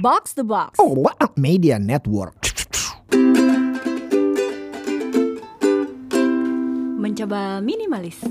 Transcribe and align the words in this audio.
Box 0.00 0.32
the 0.32 0.40
Box. 0.48 0.80
Oh, 0.80 0.96
what 0.96 1.12
a 1.20 1.28
media 1.36 1.76
network. 1.76 2.40
Mencoba 6.96 7.60
minimalis. 7.60 8.24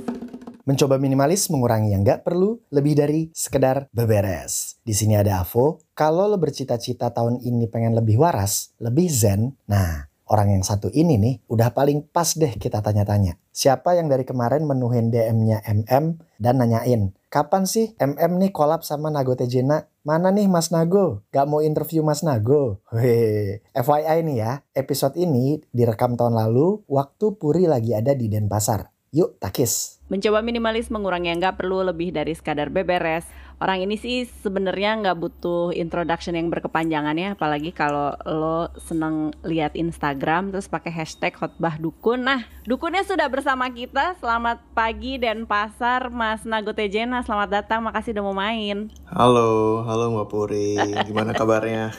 Mencoba 0.65 0.97
minimalis 0.97 1.45
mengurangi 1.53 1.93
yang 1.93 2.01
nggak 2.01 2.25
perlu 2.25 2.57
lebih 2.73 2.97
dari 2.97 3.29
sekedar 3.29 3.85
beberes. 3.93 4.81
Di 4.81 4.97
sini 4.97 5.13
ada 5.13 5.45
Avo. 5.45 5.85
Kalau 5.93 6.25
lo 6.25 6.41
bercita-cita 6.41 7.13
tahun 7.13 7.37
ini 7.37 7.69
pengen 7.69 7.93
lebih 7.93 8.17
waras, 8.17 8.73
lebih 8.81 9.05
zen, 9.05 9.53
nah 9.69 10.08
orang 10.29 10.55
yang 10.55 10.63
satu 10.63 10.93
ini 10.93 11.17
nih 11.17 11.35
udah 11.49 11.73
paling 11.73 12.05
pas 12.05 12.37
deh 12.37 12.55
kita 12.55 12.79
tanya-tanya. 12.79 13.35
Siapa 13.49 13.97
yang 13.97 14.07
dari 14.07 14.23
kemarin 14.23 14.63
menuhin 14.63 15.11
DM-nya 15.11 15.65
MM 15.67 16.21
dan 16.39 16.55
nanyain, 16.61 17.11
kapan 17.27 17.67
sih 17.67 17.97
MM 17.99 18.39
nih 18.39 18.55
kolab 18.55 18.87
sama 18.87 19.11
Nago 19.11 19.35
Tejena? 19.35 19.89
Mana 20.07 20.31
nih 20.31 20.47
Mas 20.47 20.71
Nago? 20.71 21.27
Gak 21.35 21.49
mau 21.49 21.59
interview 21.59 22.01
Mas 22.05 22.23
Nago? 22.23 22.79
Weh, 22.95 23.59
FYI 23.75 24.23
nih 24.23 24.37
ya, 24.39 24.51
episode 24.71 25.19
ini 25.19 25.59
direkam 25.75 26.15
tahun 26.15 26.39
lalu 26.39 26.87
waktu 26.87 27.35
Puri 27.35 27.67
lagi 27.67 27.91
ada 27.91 28.15
di 28.15 28.31
Denpasar. 28.31 28.87
Yuk 29.11 29.41
takis. 29.43 29.98
Mencoba 30.09 30.41
minimalis 30.41 30.89
mengurangi 30.89 31.29
yang 31.29 31.37
nggak 31.37 31.61
perlu 31.61 31.85
lebih 31.85 32.09
dari 32.09 32.33
sekadar 32.33 32.73
beberes. 32.73 33.29
Orang 33.61 33.83
ini 33.83 33.93
sih 33.93 34.25
sebenarnya 34.25 34.97
nggak 35.03 35.19
butuh 35.19 35.69
introduction 35.75 36.33
yang 36.33 36.49
berkepanjangan 36.49 37.13
ya, 37.13 37.37
apalagi 37.37 37.69
kalau 37.69 38.17
lo 38.25 38.73
seneng 38.79 39.35
lihat 39.45 39.77
Instagram 39.77 40.49
terus 40.49 40.65
pakai 40.65 40.89
hashtag 40.89 41.35
khotbah 41.35 41.77
dukun. 41.77 42.25
Nah, 42.25 42.47
dukunnya 42.65 43.05
sudah 43.05 43.29
bersama 43.29 43.69
kita. 43.69 44.17
Selamat 44.17 44.63
pagi 44.73 45.21
dan 45.21 45.45
pasar 45.45 46.09
Mas 46.09 46.41
Nago 46.41 46.73
Tejena. 46.73 47.21
Selamat 47.21 47.61
datang, 47.61 47.85
makasih 47.85 48.15
udah 48.17 48.23
mau 48.25 48.33
main. 48.33 48.89
Halo, 49.11 49.83
halo 49.85 50.09
Mbak 50.15 50.27
Puri. 50.31 50.79
Gimana 51.05 51.37
kabarnya? 51.37 51.93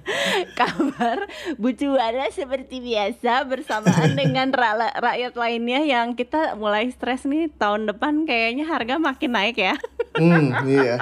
Kabar 0.60 1.26
bucuannya 1.58 2.30
seperti 2.32 2.80
biasa 2.80 3.44
bersamaan 3.50 4.14
dengan 4.14 4.54
ra- 4.54 4.94
rakyat 4.94 5.34
lainnya 5.34 5.82
yang 5.82 6.14
kita 6.14 6.54
mulai 6.54 6.88
stres 6.94 7.26
nih 7.26 7.49
tahun 7.56 7.88
depan 7.88 8.24
kayaknya 8.24 8.68
harga 8.68 9.00
makin 9.00 9.30
naik 9.32 9.56
ya. 9.56 9.74
hmm, 10.14 10.66
iya. 10.66 10.96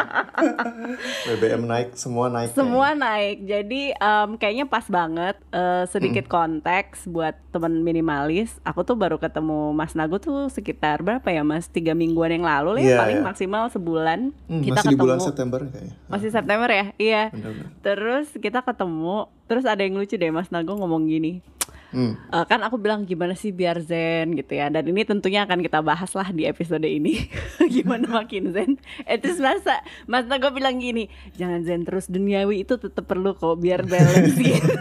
BBM 1.27 1.65
naik, 1.65 1.97
semua 1.97 2.29
naik. 2.29 2.53
Semua 2.53 2.93
naik. 2.93 3.45
Jadi 3.45 3.93
em, 3.93 4.29
kayaknya 4.37 4.69
pas 4.69 4.85
banget 4.87 5.37
eh, 5.51 5.85
sedikit 5.89 6.29
konteks 6.29 7.09
buat 7.09 7.35
teman 7.51 7.81
minimalis. 7.81 8.57
Aku 8.63 8.85
tuh 8.85 8.95
baru 8.95 9.17
ketemu 9.17 9.73
Mas 9.73 9.97
Nago 9.97 10.21
tuh 10.21 10.49
sekitar 10.49 11.01
berapa 11.01 11.27
ya 11.29 11.43
Mas? 11.43 11.67
Tiga 11.67 11.93
mingguan 11.93 12.31
yang 12.31 12.45
lalu 12.45 12.79
lah, 12.79 12.83
ya, 12.83 12.89
Iya, 12.89 12.99
paling 13.01 13.19
iya. 13.21 13.27
maksimal 13.27 13.62
sebulan. 13.69 14.21
Hmm, 14.47 14.62
kita 14.62 14.81
masih 14.85 14.91
di 14.93 14.97
bulan 14.97 15.17
ketemu. 15.17 15.29
September 15.29 15.61
kayaknya. 15.65 15.95
Masih 16.07 16.31
September 16.31 16.69
ya? 16.69 16.85
Iya. 16.97 17.23
Benar-benar. 17.33 17.69
Terus 17.81 18.27
kita 18.37 18.61
ketemu, 18.62 19.17
terus 19.45 19.65
ada 19.65 19.81
yang 19.81 19.97
lucu 19.97 20.15
deh 20.15 20.31
Mas 20.31 20.49
Nago 20.49 20.77
ngomong 20.77 21.09
gini. 21.09 21.41
Hmm. 21.89 22.20
Eh, 22.20 22.44
kan 22.44 22.61
aku 22.61 22.77
bilang 22.77 23.08
gimana 23.08 23.33
sih 23.33 23.48
biar 23.48 23.81
zen 23.81 24.36
gitu 24.36 24.53
ya 24.53 24.69
dan 24.69 24.84
ini 24.84 25.08
tentunya 25.08 25.48
akan 25.48 25.64
kita 25.64 25.81
bahas 25.81 26.12
lah 26.12 26.28
di 26.28 26.44
episode 26.44 26.84
ini 26.84 27.33
gimana 27.75 28.05
makin 28.20 28.53
zen 28.53 28.77
eh 29.08 29.17
terus 29.17 29.41
masa 29.41 29.81
mas 30.05 30.28
Nago 30.28 30.53
bilang 30.53 30.77
gini 30.77 31.09
jangan 31.41 31.64
zen 31.64 31.89
terus 31.89 32.12
duniawi 32.12 32.69
itu 32.69 32.77
tetap 32.77 33.09
perlu 33.09 33.33
kok 33.33 33.56
biar 33.56 33.89
balance 33.89 34.36
gitu 34.36 34.69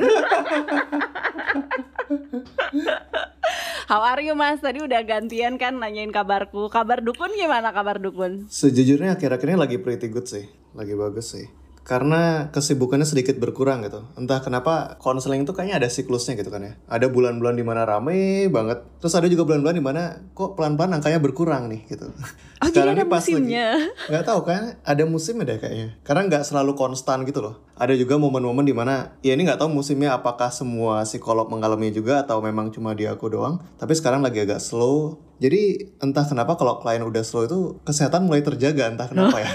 How 3.88 4.04
are 4.04 4.20
you 4.20 4.36
mas? 4.36 4.60
Tadi 4.60 4.84
udah 4.84 5.00
gantian 5.08 5.56
kan 5.56 5.80
nanyain 5.80 6.12
kabarku 6.12 6.68
Kabar 6.68 7.00
dukun 7.00 7.32
gimana 7.40 7.72
kabar 7.72 8.04
dukun? 8.04 8.52
Sejujurnya 8.52 9.16
akhir-akhir 9.16 9.48
ini 9.48 9.56
lagi 9.56 9.78
pretty 9.80 10.12
good 10.12 10.28
sih, 10.28 10.44
lagi 10.76 10.92
bagus 10.92 11.32
sih. 11.32 11.48
Karena 11.88 12.52
kesibukannya 12.52 13.08
sedikit 13.08 13.40
berkurang 13.40 13.88
gitu. 13.88 14.04
Entah 14.20 14.44
kenapa 14.44 15.00
konseling 15.00 15.48
itu 15.48 15.56
kayaknya 15.56 15.80
ada 15.80 15.88
siklusnya 15.88 16.36
gitu 16.36 16.52
kan 16.52 16.68
ya. 16.68 16.74
Ada 16.92 17.08
bulan-bulan 17.08 17.56
di 17.56 17.64
mana 17.64 17.88
rame 17.88 18.52
banget. 18.52 18.84
Terus 19.00 19.16
ada 19.16 19.32
juga 19.32 19.48
bulan-bulan 19.48 19.76
di 19.80 19.86
mana 19.86 20.20
kok 20.36 20.60
pelan-pelan 20.60 21.00
angkanya 21.00 21.24
berkurang 21.24 21.72
nih 21.72 21.88
gitu. 21.88 22.12
Oh, 22.60 22.68
jadi 22.68 22.92
ada 22.92 23.08
musimnya. 23.08 23.80
nggak 24.10 24.26
tahu 24.26 24.42
kan 24.50 24.82
ada 24.82 25.04
musimnya 25.06 25.46
deh 25.46 25.58
kayaknya 25.62 25.88
karena 26.02 26.26
nggak 26.26 26.44
selalu 26.48 26.74
konstan 26.74 27.22
gitu 27.28 27.46
loh 27.46 27.62
ada 27.78 27.94
juga 27.94 28.18
momen-momen 28.18 28.66
di 28.66 28.74
mana 28.74 29.14
ya 29.22 29.38
ini 29.38 29.46
nggak 29.46 29.62
tahu 29.62 29.70
musimnya 29.70 30.18
apakah 30.18 30.50
semua 30.50 31.06
psikolog 31.06 31.46
mengalami 31.54 31.94
juga 31.94 32.26
atau 32.26 32.42
memang 32.42 32.74
cuma 32.74 32.98
di 32.98 33.06
aku 33.06 33.30
doang 33.30 33.62
tapi 33.78 33.94
sekarang 33.94 34.26
lagi 34.26 34.42
agak 34.42 34.58
slow 34.58 35.22
jadi 35.38 35.94
entah 36.02 36.26
kenapa 36.26 36.58
kalau 36.58 36.82
klien 36.82 37.02
udah 37.06 37.22
slow 37.22 37.46
itu 37.46 37.60
kesehatan 37.86 38.26
mulai 38.26 38.42
terjaga 38.42 38.90
entah 38.90 39.06
kenapa 39.06 39.38
ya 39.38 39.50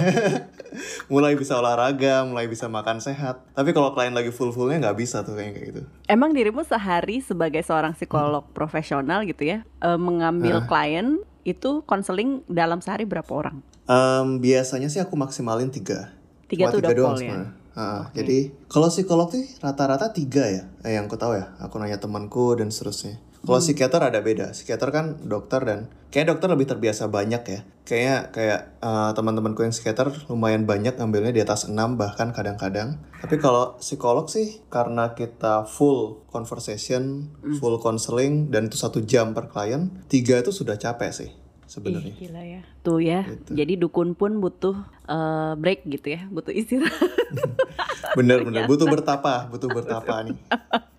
mulai 1.13 1.35
bisa 1.35 1.59
olahraga 1.59 2.23
mulai 2.25 2.47
bisa 2.47 2.71
makan 2.71 3.03
sehat 3.03 3.43
tapi 3.53 3.75
kalau 3.75 3.93
klien 3.93 4.15
lagi 4.15 4.31
full-fullnya 4.31 4.89
nggak 4.89 4.99
bisa 4.99 5.27
tuh 5.27 5.35
kayak 5.35 5.75
gitu 5.75 5.83
Emang 6.07 6.33
dirimu 6.33 6.63
sehari 6.63 7.21
sebagai 7.21 7.61
seorang 7.67 7.93
psikolog 7.99 8.47
profesional 8.55 9.27
gitu 9.27 9.43
ya 9.47 9.67
eh, 9.83 9.99
Mengambil 9.99 10.65
klien 10.71 11.21
itu 11.43 11.83
konseling 11.87 12.47
dalam 12.47 12.79
sehari 12.79 13.03
berapa 13.03 13.29
orang? 13.35 13.57
Em, 13.91 14.39
biasanya 14.39 14.87
sih 14.87 15.03
aku 15.03 15.19
maksimalin 15.19 15.75
tiga 15.75 16.15
Tiga 16.47 16.69
Cuma 16.69 16.73
tuh 16.77 16.81
udah 16.85 16.93
doang 16.93 17.17
full 17.17 17.25
ya? 17.25 17.29
sebenarnya. 17.33 17.51
Ah, 17.73 18.13
Jadi 18.13 18.53
kalau 18.69 18.93
psikolog 18.93 19.33
tuh 19.33 19.41
rata-rata 19.65 20.13
tiga 20.13 20.45
ya, 20.45 20.69
eh, 20.85 20.93
yang 21.01 21.09
aku 21.09 21.17
tahu 21.17 21.33
ya. 21.33 21.57
Aku 21.65 21.81
nanya 21.81 21.97
temanku 21.97 22.53
dan 22.53 22.69
seterusnya. 22.69 23.17
Kalau 23.43 23.59
Hmm. 23.59 23.67
psikiater 23.67 24.01
ada 24.01 24.19
beda. 24.19 24.55
Psikiater 24.55 24.89
kan 24.89 25.19
dokter 25.21 25.59
dan 25.61 25.91
kayak 26.09 26.31
dokter 26.31 26.47
lebih 26.47 26.65
terbiasa 26.65 27.11
banyak 27.11 27.43
ya. 27.43 27.61
Kayaknya 27.83 28.17
kayak 28.31 28.61
eh, 28.79 29.11
teman-temanku 29.13 29.61
yang 29.61 29.71
psikiater 29.71 30.15
lumayan 30.27 30.63
banyak 30.63 30.95
ngambilnya 30.95 31.31
di 31.31 31.43
atas 31.43 31.67
6 31.67 31.99
bahkan 31.99 32.31
kadang-kadang. 32.31 33.03
Tapi 33.19 33.37
kalau 33.37 33.75
psikolog 33.77 34.27
sih 34.27 34.63
karena 34.69 35.13
kita 35.13 35.67
full 35.67 36.23
conversation, 36.29 37.35
Hmm. 37.43 37.59
full 37.59 37.79
counseling 37.79 38.49
dan 38.49 38.67
itu 38.67 38.75
satu 38.77 39.03
jam 39.03 39.35
per 39.35 39.47
klien, 39.47 39.91
tiga 40.07 40.39
itu 40.39 40.55
sudah 40.55 40.79
capek 40.79 41.11
sih 41.11 41.31
sebenarnya. 41.65 42.15
Gila 42.15 42.43
ya. 42.45 42.63
Tuh 42.81 42.99
ya. 42.99 43.27
Jadi 43.49 43.75
dukun 43.75 44.15
pun 44.15 44.39
butuh 44.39 44.79
eh, 45.03 45.53
break 45.57 45.91
gitu 45.91 46.15
ya, 46.15 46.31
butuh 46.31 46.55
istirahat. 46.55 46.95
Bener-bener 48.19 48.67
butuh 48.71 48.87
bertapa, 48.87 49.51
butuh 49.51 49.67
bertapa 49.67 50.31
nih. 50.31 50.39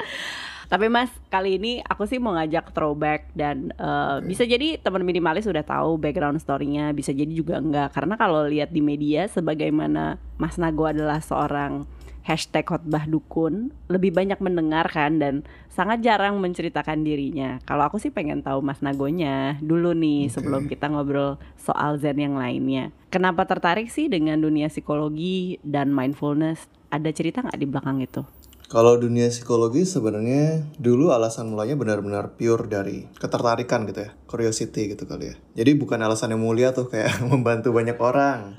Tapi 0.74 0.90
Mas, 0.90 1.14
kali 1.30 1.62
ini 1.62 1.86
aku 1.86 2.10
sih 2.10 2.18
mau 2.18 2.34
ngajak 2.34 2.74
throwback 2.74 3.30
dan 3.38 3.70
eh, 3.78 4.26
bisa 4.26 4.42
jadi 4.42 4.82
teman 4.82 5.06
minimalis 5.06 5.46
sudah 5.46 5.62
tahu 5.62 6.02
background 6.02 6.42
story-nya, 6.42 6.90
bisa 6.98 7.14
jadi 7.14 7.30
juga 7.30 7.62
enggak. 7.62 7.94
Karena 7.94 8.18
kalau 8.18 8.50
lihat 8.50 8.74
di 8.74 8.82
media 8.82 9.30
sebagaimana 9.30 10.18
Mas 10.42 10.58
Nago 10.58 10.90
adalah 10.90 11.22
seorang 11.22 11.86
hashtag 12.26 12.66
khotbah 12.66 13.06
dukun, 13.06 13.70
lebih 13.86 14.18
banyak 14.18 14.42
mendengar 14.42 14.90
kan 14.90 15.22
dan 15.22 15.46
sangat 15.70 16.02
jarang 16.02 16.42
menceritakan 16.42 17.06
dirinya. 17.06 17.62
Kalau 17.70 17.86
aku 17.86 18.02
sih 18.02 18.10
pengen 18.10 18.42
tahu 18.42 18.66
Mas 18.66 18.82
Nagonya 18.82 19.62
dulu 19.62 19.94
nih 19.94 20.34
sebelum 20.34 20.66
kita 20.66 20.90
ngobrol 20.90 21.38
soal 21.54 22.02
zen 22.02 22.18
yang 22.18 22.34
lainnya. 22.34 22.90
Kenapa 23.14 23.46
tertarik 23.46 23.94
sih 23.94 24.10
dengan 24.10 24.42
dunia 24.42 24.74
psikologi 24.74 25.62
dan 25.62 25.94
mindfulness? 25.94 26.66
Ada 26.90 27.14
cerita 27.14 27.46
nggak 27.46 27.62
di 27.62 27.68
belakang 27.70 28.02
itu? 28.02 28.26
Kalau 28.74 28.98
dunia 28.98 29.30
psikologi 29.30 29.86
sebenarnya 29.86 30.66
dulu 30.82 31.14
alasan 31.14 31.54
mulanya 31.54 31.78
benar-benar 31.78 32.34
pure 32.34 32.66
dari 32.66 33.06
ketertarikan 33.22 33.86
gitu 33.86 34.10
ya, 34.10 34.18
curiosity 34.26 34.98
gitu 34.98 35.06
kali 35.06 35.30
ya. 35.30 35.36
Jadi 35.54 35.78
bukan 35.78 36.02
alasan 36.02 36.34
yang 36.34 36.42
mulia 36.42 36.74
tuh 36.74 36.90
kayak 36.90 37.22
membantu 37.30 37.70
banyak 37.70 37.94
orang, 38.02 38.58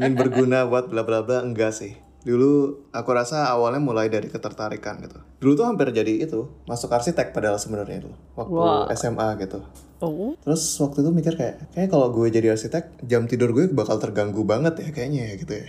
ingin 0.00 0.16
berguna 0.16 0.64
buat 0.64 0.88
bla 0.88 1.04
bla 1.04 1.20
bla 1.20 1.44
enggak 1.44 1.76
sih. 1.76 1.92
Dulu 2.24 2.88
aku 2.88 3.10
rasa 3.12 3.52
awalnya 3.52 3.84
mulai 3.84 4.08
dari 4.08 4.32
ketertarikan 4.32 5.04
gitu. 5.04 5.20
Dulu 5.44 5.52
tuh 5.60 5.68
hampir 5.68 5.92
jadi 5.92 6.24
itu, 6.24 6.48
masuk 6.64 6.88
arsitek 6.88 7.36
padahal 7.36 7.60
sebenarnya 7.60 8.08
dulu 8.08 8.16
waktu 8.40 8.56
Wow. 8.56 8.88
SMA 8.96 9.28
gitu. 9.44 9.60
Oh, 10.00 10.32
Terus 10.40 10.64
waktu 10.80 11.04
itu 11.04 11.10
mikir 11.12 11.36
kayak, 11.36 11.76
kayak 11.76 11.92
kalau 11.92 12.08
gue 12.16 12.32
jadi 12.32 12.56
arsitek, 12.56 13.04
jam 13.04 13.28
tidur 13.28 13.52
gue 13.52 13.68
bakal 13.68 14.00
terganggu 14.00 14.40
banget 14.48 14.80
ya 14.80 14.88
kayaknya 14.88 15.20
ya 15.28 15.34
gitu 15.36 15.52
ya. 15.52 15.68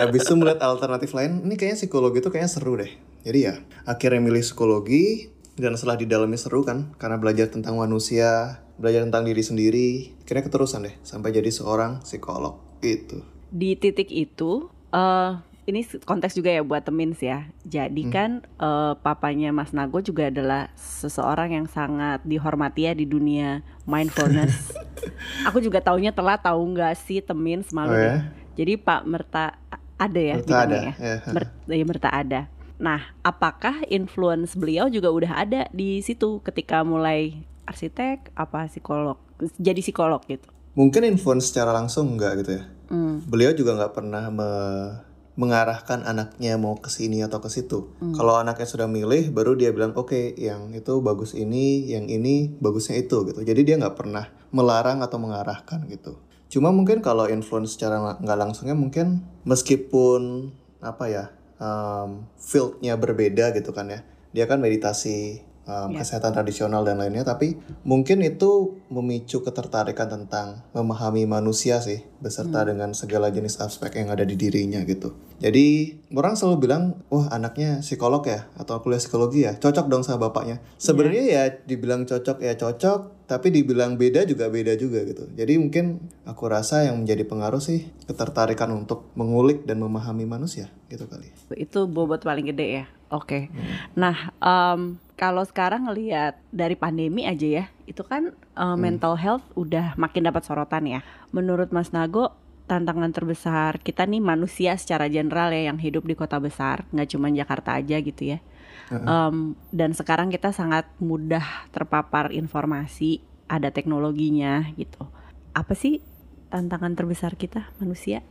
Habis 0.00 0.24
itu 0.24 0.34
melihat 0.36 0.60
alternatif 0.64 1.12
lain, 1.12 1.44
ini 1.44 1.54
kayaknya 1.60 1.78
psikologi 1.84 2.18
itu 2.24 2.30
kayaknya 2.32 2.50
seru 2.50 2.72
deh. 2.80 2.92
Jadi 3.20 3.38
ya, 3.44 3.54
akhirnya 3.84 4.20
milih 4.24 4.40
psikologi, 4.40 5.28
dan 5.60 5.76
setelah 5.76 6.00
di 6.00 6.08
dalamnya 6.08 6.40
seru 6.40 6.64
kan, 6.64 6.96
karena 6.96 7.20
belajar 7.20 7.52
tentang 7.52 7.76
manusia, 7.76 8.64
belajar 8.80 9.04
tentang 9.04 9.28
diri 9.28 9.42
sendiri, 9.44 9.88
akhirnya 10.24 10.48
keterusan 10.48 10.88
deh, 10.88 10.94
sampai 11.04 11.36
jadi 11.36 11.52
seorang 11.52 12.00
psikolog, 12.00 12.56
gitu. 12.80 13.20
di 13.50 13.74
titik 13.76 14.08
itu 14.08 14.70
eh 14.94 15.32
ini 15.66 15.86
konteks 15.86 16.34
juga 16.34 16.50
ya 16.50 16.62
buat 16.66 16.82
temins 16.82 17.22
ya. 17.22 17.46
Jadi 17.62 18.02
kan 18.10 18.42
eh, 18.42 18.92
papanya 18.98 19.54
Mas 19.54 19.70
Nago 19.70 20.02
juga 20.02 20.26
adalah 20.26 20.66
seseorang 20.74 21.54
yang 21.54 21.66
sangat 21.70 22.24
dihormati 22.26 22.90
ya 22.90 22.92
di 22.96 23.06
dunia 23.06 23.62
mindfulness. 23.86 24.74
Aku 25.48 25.62
juga 25.62 25.78
taunya 25.78 26.10
telat 26.10 26.42
tahu 26.42 26.74
nggak 26.74 26.94
sih 26.98 27.22
temins 27.22 27.70
malu 27.70 27.94
Oh 27.94 27.98
deh. 28.00 28.10
ya? 28.10 28.16
Jadi 28.58 28.82
Pak 28.82 29.06
Merta 29.06 29.54
ada 30.00 30.20
ya 30.20 30.34
bilangnya 30.40 30.96
ada, 30.96 31.04
ya. 31.04 31.16
ya. 31.20 31.32
Mer- 31.36 31.54
ya, 31.68 31.84
Merta 31.84 32.08
ada. 32.08 32.40
Nah, 32.80 33.12
apakah 33.20 33.84
influence 33.92 34.56
beliau 34.56 34.88
juga 34.88 35.12
udah 35.12 35.44
ada 35.44 35.68
di 35.68 36.00
situ 36.00 36.40
ketika 36.40 36.80
mulai 36.80 37.44
arsitek 37.68 38.32
apa 38.32 38.66
psikolog 38.72 39.20
jadi 39.60 39.84
psikolog 39.84 40.24
gitu? 40.24 40.48
Mungkin 40.72 41.04
influence 41.04 41.52
secara 41.52 41.76
langsung 41.76 42.16
enggak 42.16 42.40
gitu 42.40 42.50
ya. 42.56 42.64
Hmm. 42.88 43.20
Beliau 43.28 43.52
juga 43.52 43.76
nggak 43.76 43.92
pernah 43.92 44.32
me- 44.32 45.10
mengarahkan 45.38 46.04
anaknya 46.04 46.60
mau 46.60 46.76
ke 46.76 46.92
sini 46.92 47.24
atau 47.24 47.40
ke 47.40 47.48
situ. 47.48 47.96
Kalau 48.12 48.36
anaknya 48.36 48.68
sudah 48.68 48.84
milih, 48.84 49.32
baru 49.32 49.56
dia 49.56 49.72
bilang 49.72 49.96
oke, 49.96 50.36
yang 50.36 50.76
itu 50.76 51.00
bagus 51.00 51.32
ini, 51.32 51.88
yang 51.88 52.12
ini 52.12 52.52
bagusnya 52.60 53.00
itu 53.00 53.24
gitu. 53.24 53.40
Jadi 53.40 53.60
dia 53.64 53.80
nggak 53.80 53.96
pernah 53.96 54.28
melarang 54.52 55.00
atau 55.00 55.16
mengarahkan 55.16 55.88
gitu. 55.88 56.20
Cuma 56.50 56.74
mungkin 56.74 56.98
kalau 56.98 57.30
influence 57.30 57.78
secara 57.78 58.18
nggak- 58.18 58.38
langsungnya 58.38 58.74
mungkin 58.74 59.22
meskipun 59.46 60.50
apa 60.82 61.04
ya 61.06 61.24
um, 61.62 62.26
fieldnya 62.36 62.98
berbeda 62.98 63.54
gitu 63.54 63.70
kan 63.70 63.86
ya. 63.86 64.00
Dia 64.34 64.50
kan 64.50 64.58
meditasi 64.58 65.46
um, 65.70 65.94
Ya. 65.94 66.02
kesehatan 66.02 66.34
tradisional 66.34 66.82
dan 66.82 66.98
lainnya, 66.98 67.22
tapi 67.22 67.54
mungkin 67.86 68.22
itu 68.26 68.82
memicu 68.90 69.42
ketertarikan 69.46 70.10
tentang 70.10 70.66
memahami 70.74 71.26
manusia 71.30 71.78
sih, 71.78 72.02
beserta 72.18 72.66
dengan 72.66 72.90
segala 72.90 73.30
jenis 73.30 73.62
aspek 73.62 74.02
yang 74.02 74.10
ada 74.10 74.26
di 74.26 74.34
dirinya 74.34 74.82
gitu. 74.82 75.14
Jadi 75.38 75.98
orang 76.10 76.34
selalu 76.34 76.56
bilang, 76.66 76.82
wah 77.06 77.30
anaknya 77.30 77.80
psikolog 77.86 78.26
ya 78.26 78.50
atau 78.58 78.82
kuliah 78.82 78.98
psikologi 78.98 79.46
ya, 79.46 79.54
cocok 79.58 79.86
dong 79.86 80.02
sama 80.02 80.30
bapaknya. 80.30 80.58
Sebenarnya 80.76 81.24
ya 81.26 81.42
dibilang 81.64 82.02
cocok 82.02 82.42
ya 82.42 82.54
cocok, 82.58 83.19
tapi 83.30 83.54
dibilang 83.54 83.94
beda 83.94 84.26
juga 84.26 84.50
beda 84.50 84.74
juga 84.74 85.06
gitu. 85.06 85.30
Jadi 85.38 85.54
mungkin 85.54 86.02
aku 86.26 86.50
rasa 86.50 86.90
yang 86.90 86.98
menjadi 86.98 87.22
pengaruh 87.22 87.62
sih 87.62 87.86
ketertarikan 88.10 88.74
untuk 88.74 89.06
mengulik 89.14 89.62
dan 89.62 89.78
memahami 89.78 90.26
manusia 90.26 90.66
gitu 90.90 91.06
kali. 91.06 91.30
Itu 91.54 91.86
bobot 91.86 92.26
paling 92.26 92.50
gede 92.50 92.82
ya. 92.82 92.84
Oke. 93.14 93.46
Nah, 93.94 94.34
em, 94.42 94.98
kalau 95.14 95.46
sekarang 95.46 95.86
ngelihat 95.86 96.42
dari 96.50 96.74
pandemi 96.74 97.22
aja 97.22 97.46
ya, 97.46 97.64
itu 97.86 98.02
kan 98.02 98.34
eh, 98.34 98.76
mental 98.78 99.14
health 99.14 99.46
udah 99.54 99.94
makin 99.94 100.26
dapat 100.26 100.42
sorotan 100.42 100.90
ya. 100.90 101.06
Menurut 101.30 101.70
Mas 101.70 101.94
Nago, 101.94 102.34
tantangan 102.66 103.14
terbesar 103.14 103.78
kita 103.78 104.10
nih 104.10 104.18
manusia 104.18 104.74
secara 104.74 105.06
general 105.06 105.54
ya 105.54 105.70
yang 105.70 105.78
hidup 105.78 106.02
di 106.02 106.18
kota 106.18 106.42
besar, 106.42 106.82
nggak 106.90 107.14
cuma 107.14 107.30
Jakarta 107.30 107.78
aja 107.78 107.94
gitu 108.02 108.34
ya. 108.34 108.42
Em, 108.90 109.54
dan 109.70 109.94
sekarang 109.94 110.34
kita 110.34 110.50
sangat 110.50 110.90
mudah 110.98 111.70
terpapar 111.70 112.34
informasi, 112.34 113.22
ada 113.46 113.70
teknologinya 113.70 114.66
gitu. 114.74 115.06
Apa 115.54 115.78
sih 115.78 116.02
tantangan 116.50 116.98
terbesar 116.98 117.38
kita 117.38 117.70
manusia? 117.78 118.26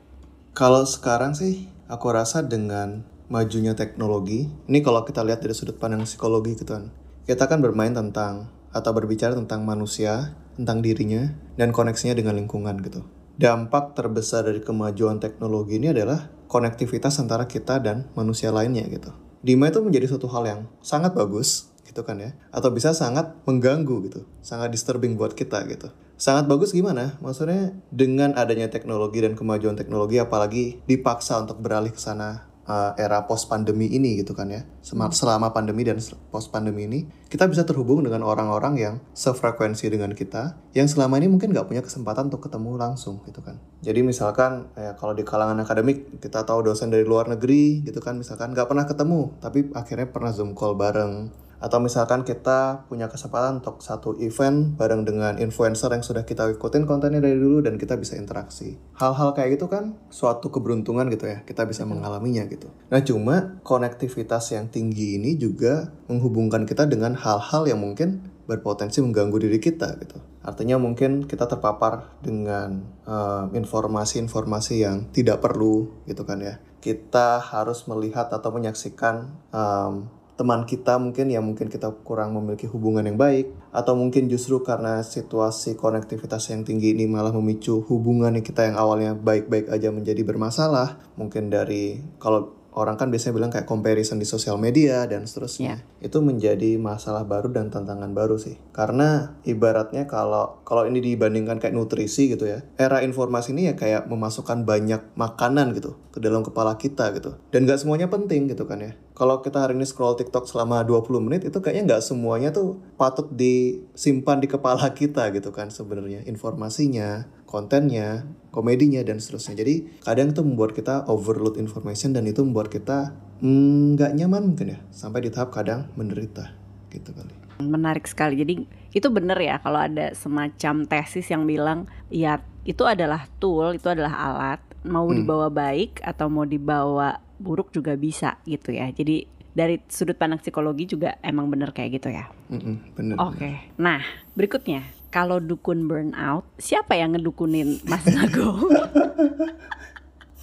Kalau 0.51 0.83
sekarang 0.83 1.31
sih, 1.31 1.71
aku 1.87 2.11
rasa 2.11 2.43
dengan 2.43 3.07
majunya 3.31 3.71
teknologi, 3.77 4.51
ini 4.67 4.79
kalau 4.83 5.07
kita 5.07 5.23
lihat 5.23 5.39
dari 5.39 5.55
sudut 5.55 5.79
pandang 5.79 6.03
psikologi 6.03 6.59
gitu 6.59 6.75
kan, 6.75 6.91
kita 7.23 7.47
kan 7.47 7.63
bermain 7.63 7.95
tentang 7.95 8.51
atau 8.75 8.91
berbicara 8.91 9.37
tentang 9.37 9.63
manusia, 9.63 10.35
tentang 10.59 10.83
dirinya, 10.83 11.31
dan 11.55 11.71
koneksinya 11.71 12.17
dengan 12.17 12.35
lingkungan 12.35 12.75
gitu. 12.83 13.07
Dampak 13.39 13.95
terbesar 13.95 14.51
dari 14.51 14.59
kemajuan 14.59 15.23
teknologi 15.23 15.79
ini 15.79 15.95
adalah 15.95 16.27
konektivitas 16.51 17.23
antara 17.23 17.47
kita 17.47 17.79
dan 17.79 18.11
manusia 18.17 18.51
lainnya 18.51 18.83
gitu. 18.91 19.15
Dima 19.39 19.71
itu 19.71 19.79
menjadi 19.79 20.11
suatu 20.11 20.27
hal 20.27 20.43
yang 20.45 20.61
sangat 20.83 21.15
bagus 21.15 21.71
gitu 21.87 22.05
kan 22.05 22.21
ya, 22.21 22.37
atau 22.53 22.69
bisa 22.69 22.93
sangat 22.93 23.33
mengganggu 23.49 24.11
gitu, 24.11 24.21
sangat 24.45 24.69
disturbing 24.69 25.17
buat 25.17 25.33
kita 25.33 25.65
gitu. 25.65 25.89
Sangat 26.19 26.51
bagus 26.51 26.75
gimana? 26.75 27.15
Maksudnya 27.23 27.73
dengan 27.89 28.35
adanya 28.35 28.67
teknologi 28.67 29.23
dan 29.23 29.39
kemajuan 29.39 29.79
teknologi 29.79 30.19
apalagi 30.19 30.83
dipaksa 30.83 31.39
untuk 31.39 31.63
beralih 31.63 31.95
ke 31.95 32.01
sana 32.01 32.48
uh, 32.69 32.93
era 32.95 33.25
post 33.25 33.49
pandemi 33.49 33.89
ini 33.89 34.21
gitu 34.21 34.37
kan 34.37 34.47
ya. 34.53 34.61
Sema- 34.85 35.09
Selama 35.09 35.49
pandemi 35.49 35.81
dan 35.81 35.97
post 36.29 36.53
pandemi 36.53 36.85
ini 36.85 37.09
kita 37.27 37.49
bisa 37.49 37.65
terhubung 37.65 38.05
dengan 38.05 38.21
orang-orang 38.21 38.77
yang 38.77 38.95
sefrekuensi 39.17 39.89
dengan 39.89 40.13
kita 40.13 40.61
yang 40.77 40.85
selama 40.85 41.17
ini 41.17 41.27
mungkin 41.27 41.49
nggak 41.49 41.65
punya 41.65 41.81
kesempatan 41.81 42.29
untuk 42.29 42.45
ketemu 42.45 42.77
langsung 42.77 43.25
gitu 43.25 43.41
kan. 43.41 43.57
Jadi 43.81 44.05
misalkan 44.05 44.69
ya 44.77 44.93
kalau 44.93 45.17
di 45.17 45.25
kalangan 45.25 45.57
akademik 45.65 46.21
kita 46.21 46.45
tahu 46.45 46.61
dosen 46.61 46.93
dari 46.93 47.03
luar 47.03 47.25
negeri 47.25 47.81
gitu 47.81 47.97
kan 47.99 48.21
misalkan 48.21 48.53
nggak 48.53 48.69
pernah 48.69 48.85
ketemu 48.85 49.33
tapi 49.41 49.73
akhirnya 49.73 50.07
pernah 50.13 50.29
zoom 50.29 50.53
call 50.53 50.77
bareng 50.77 51.31
atau 51.59 51.83
misalkan 51.83 52.23
kita 52.23 52.87
punya 52.87 53.11
kesempatan 53.11 53.59
untuk 53.59 53.83
satu 53.83 54.15
event 54.23 54.79
bareng 54.79 55.03
dengan 55.03 55.35
influencer 55.37 55.91
yang 55.91 56.03
sudah 56.03 56.23
kita 56.23 56.47
ikutin 56.55 56.87
kontennya 56.87 57.19
dari 57.19 57.35
dulu 57.35 57.59
dan 57.59 57.75
kita 57.75 57.99
bisa 57.99 58.15
interaksi. 58.15 58.79
Hal-hal 58.95 59.35
kayak 59.35 59.59
gitu 59.59 59.67
kan 59.67 59.99
suatu 60.07 60.47
keberuntungan 60.49 61.11
gitu 61.11 61.27
ya, 61.27 61.43
kita 61.43 61.67
bisa 61.67 61.83
mengalaminya 61.83 62.47
gitu. 62.47 62.71
Nah 62.87 63.03
cuma 63.03 63.59
konektivitas 63.67 64.55
yang 64.55 64.71
tinggi 64.71 65.19
ini 65.19 65.35
juga 65.35 65.91
menghubungkan 66.07 66.63
kita 66.63 66.87
dengan 66.87 67.19
hal-hal 67.19 67.67
yang 67.67 67.83
mungkin 67.83 68.23
berpotensi 68.49 69.05
mengganggu 69.05 69.37
diri 69.45 69.61
kita 69.61 69.93
gitu. 70.01 70.17
Artinya 70.41 70.81
mungkin 70.81 71.29
kita 71.29 71.45
terpapar 71.45 72.17
dengan 72.25 72.81
eh, 73.05 73.45
informasi-informasi 73.53 74.75
yang 74.81 74.97
tidak 75.13 75.43
perlu 75.45 76.01
gitu 76.09 76.25
kan 76.25 76.41
ya. 76.41 76.57
Kita 76.81 77.43
harus 77.43 77.85
melihat 77.85 78.31
atau 78.31 78.49
menyaksikan 78.55 79.29
em, 79.51 80.07
teman 80.39 80.63
kita 80.63 80.95
mungkin 80.95 81.27
yang 81.27 81.43
mungkin 81.43 81.67
kita 81.67 81.91
kurang 82.07 82.31
memiliki 82.31 82.63
hubungan 82.63 83.03
yang 83.03 83.19
baik 83.19 83.51
atau 83.75 83.91
mungkin 83.99 84.31
justru 84.31 84.63
karena 84.63 85.03
situasi 85.03 85.75
konektivitas 85.75 86.47
yang 86.55 86.63
tinggi 86.63 86.95
ini 86.95 87.11
malah 87.11 87.35
memicu 87.35 87.83
hubungan 87.91 88.31
yang 88.31 88.45
kita 88.47 88.71
yang 88.71 88.79
awalnya 88.79 89.19
baik-baik 89.19 89.67
aja 89.67 89.91
menjadi 89.91 90.23
bermasalah. 90.23 90.95
Mungkin 91.19 91.51
dari 91.51 91.99
kalau 92.23 92.58
orang 92.79 92.95
kan 92.95 93.11
biasanya 93.11 93.35
bilang 93.35 93.51
kayak 93.51 93.67
comparison 93.67 94.15
di 94.15 94.23
sosial 94.23 94.55
media 94.55 95.03
dan 95.03 95.27
seterusnya. 95.27 95.83
Itu 95.99 96.23
menjadi 96.23 96.79
masalah 96.79 97.27
baru 97.27 97.51
dan 97.51 97.67
tantangan 97.67 98.15
baru 98.15 98.39
sih. 98.39 98.55
Karena 98.71 99.35
ibaratnya 99.43 100.07
kalau 100.07 100.63
kalau 100.63 100.87
ini 100.87 101.03
dibandingkan 101.03 101.59
kayak 101.59 101.75
nutrisi 101.75 102.31
gitu 102.31 102.47
ya 102.47 102.63
era 102.79 103.03
informasi 103.03 103.51
ini 103.51 103.69
ya 103.69 103.73
kayak 103.75 104.07
memasukkan 104.07 104.63
banyak 104.63 105.03
makanan 105.19 105.75
gitu 105.75 105.99
ke 106.15 106.23
dalam 106.23 106.41
kepala 106.41 106.79
kita 106.79 107.11
gitu. 107.13 107.35
Dan 107.51 107.67
nggak 107.67 107.83
semuanya 107.83 108.07
penting 108.07 108.47
gitu 108.47 108.63
kan 108.63 108.79
ya. 108.79 108.95
Kalau 109.19 109.43
kita 109.43 109.59
hari 109.59 109.75
ini 109.75 109.83
scroll 109.83 110.15
TikTok 110.15 110.47
selama 110.47 110.79
20 110.87 111.19
menit 111.19 111.41
itu 111.43 111.59
kayaknya 111.59 111.99
nggak 111.99 112.03
semuanya 112.07 112.55
tuh 112.55 112.79
patut 112.95 113.27
disimpan 113.35 114.39
di 114.39 114.47
kepala 114.47 114.95
kita 114.95 115.27
gitu 115.35 115.51
kan 115.51 115.67
sebenarnya 115.67 116.23
informasinya 116.23 117.27
kontennya, 117.49 118.29
komedinya 118.53 119.01
dan 119.01 119.17
seterusnya. 119.17 119.57
Jadi 119.57 120.05
kadang 120.05 120.29
itu 120.29 120.45
membuat 120.45 120.77
kita 120.77 121.09
overload 121.09 121.57
information 121.57 122.13
dan 122.13 122.29
itu 122.29 122.45
membuat 122.45 122.69
kita 122.69 123.17
mm, 123.41 123.97
nggak 123.97 124.11
nyaman 124.13 124.53
mungkin 124.53 124.77
ya 124.77 124.79
sampai 124.93 125.25
di 125.25 125.33
tahap 125.33 125.49
kadang 125.49 125.89
menderita 125.97 126.53
gitu 126.93 127.09
kali. 127.09 127.33
Menarik 127.65 128.05
sekali. 128.05 128.37
Jadi 128.37 128.53
itu 128.93 129.07
benar 129.09 129.41
ya 129.41 129.57
kalau 129.57 129.81
ada 129.81 130.13
semacam 130.13 130.85
tesis 130.85 131.25
yang 131.33 131.49
bilang 131.49 131.89
ya 132.13 132.37
itu 132.69 132.85
adalah 132.85 133.25
tool, 133.41 133.73
itu 133.73 133.89
adalah 133.89 134.13
alat. 134.13 134.61
Mau 134.85 135.09
dibawa 135.11 135.51
baik 135.51 135.99
atau 136.05 136.31
mau 136.31 136.47
dibawa 136.47 137.19
buruk 137.35 137.73
juga 137.73 137.97
bisa 137.97 138.37
gitu 138.45 138.71
ya. 138.71 138.87
Jadi 138.93 139.27
dari 139.49 139.81
sudut 139.89 140.15
pandang 140.15 140.39
psikologi 140.39 140.85
juga 140.87 141.17
emang 141.25 141.49
bener 141.49 141.73
kayak 141.73 141.99
gitu 141.99 142.13
ya. 142.13 142.29
Mm-mm, 142.53 142.95
bener. 142.95 143.15
Oke. 143.19 143.73
Nah 143.81 143.99
berikutnya 144.37 144.85
kalau 145.09 145.41
dukun 145.41 145.89
burnout 145.89 146.45
siapa 146.61 146.97
yang 146.97 147.17
ngedukunin 147.17 147.81
Mas 147.85 148.05
Nago? 148.15 148.69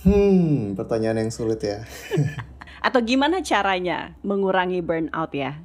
Hmm, 0.06 0.78
pertanyaan 0.78 1.26
yang 1.26 1.32
sulit 1.34 1.62
ya. 1.62 1.82
atau 2.86 3.02
gimana 3.02 3.42
caranya 3.42 4.14
mengurangi 4.22 4.78
burnout 4.78 5.34
ya? 5.34 5.58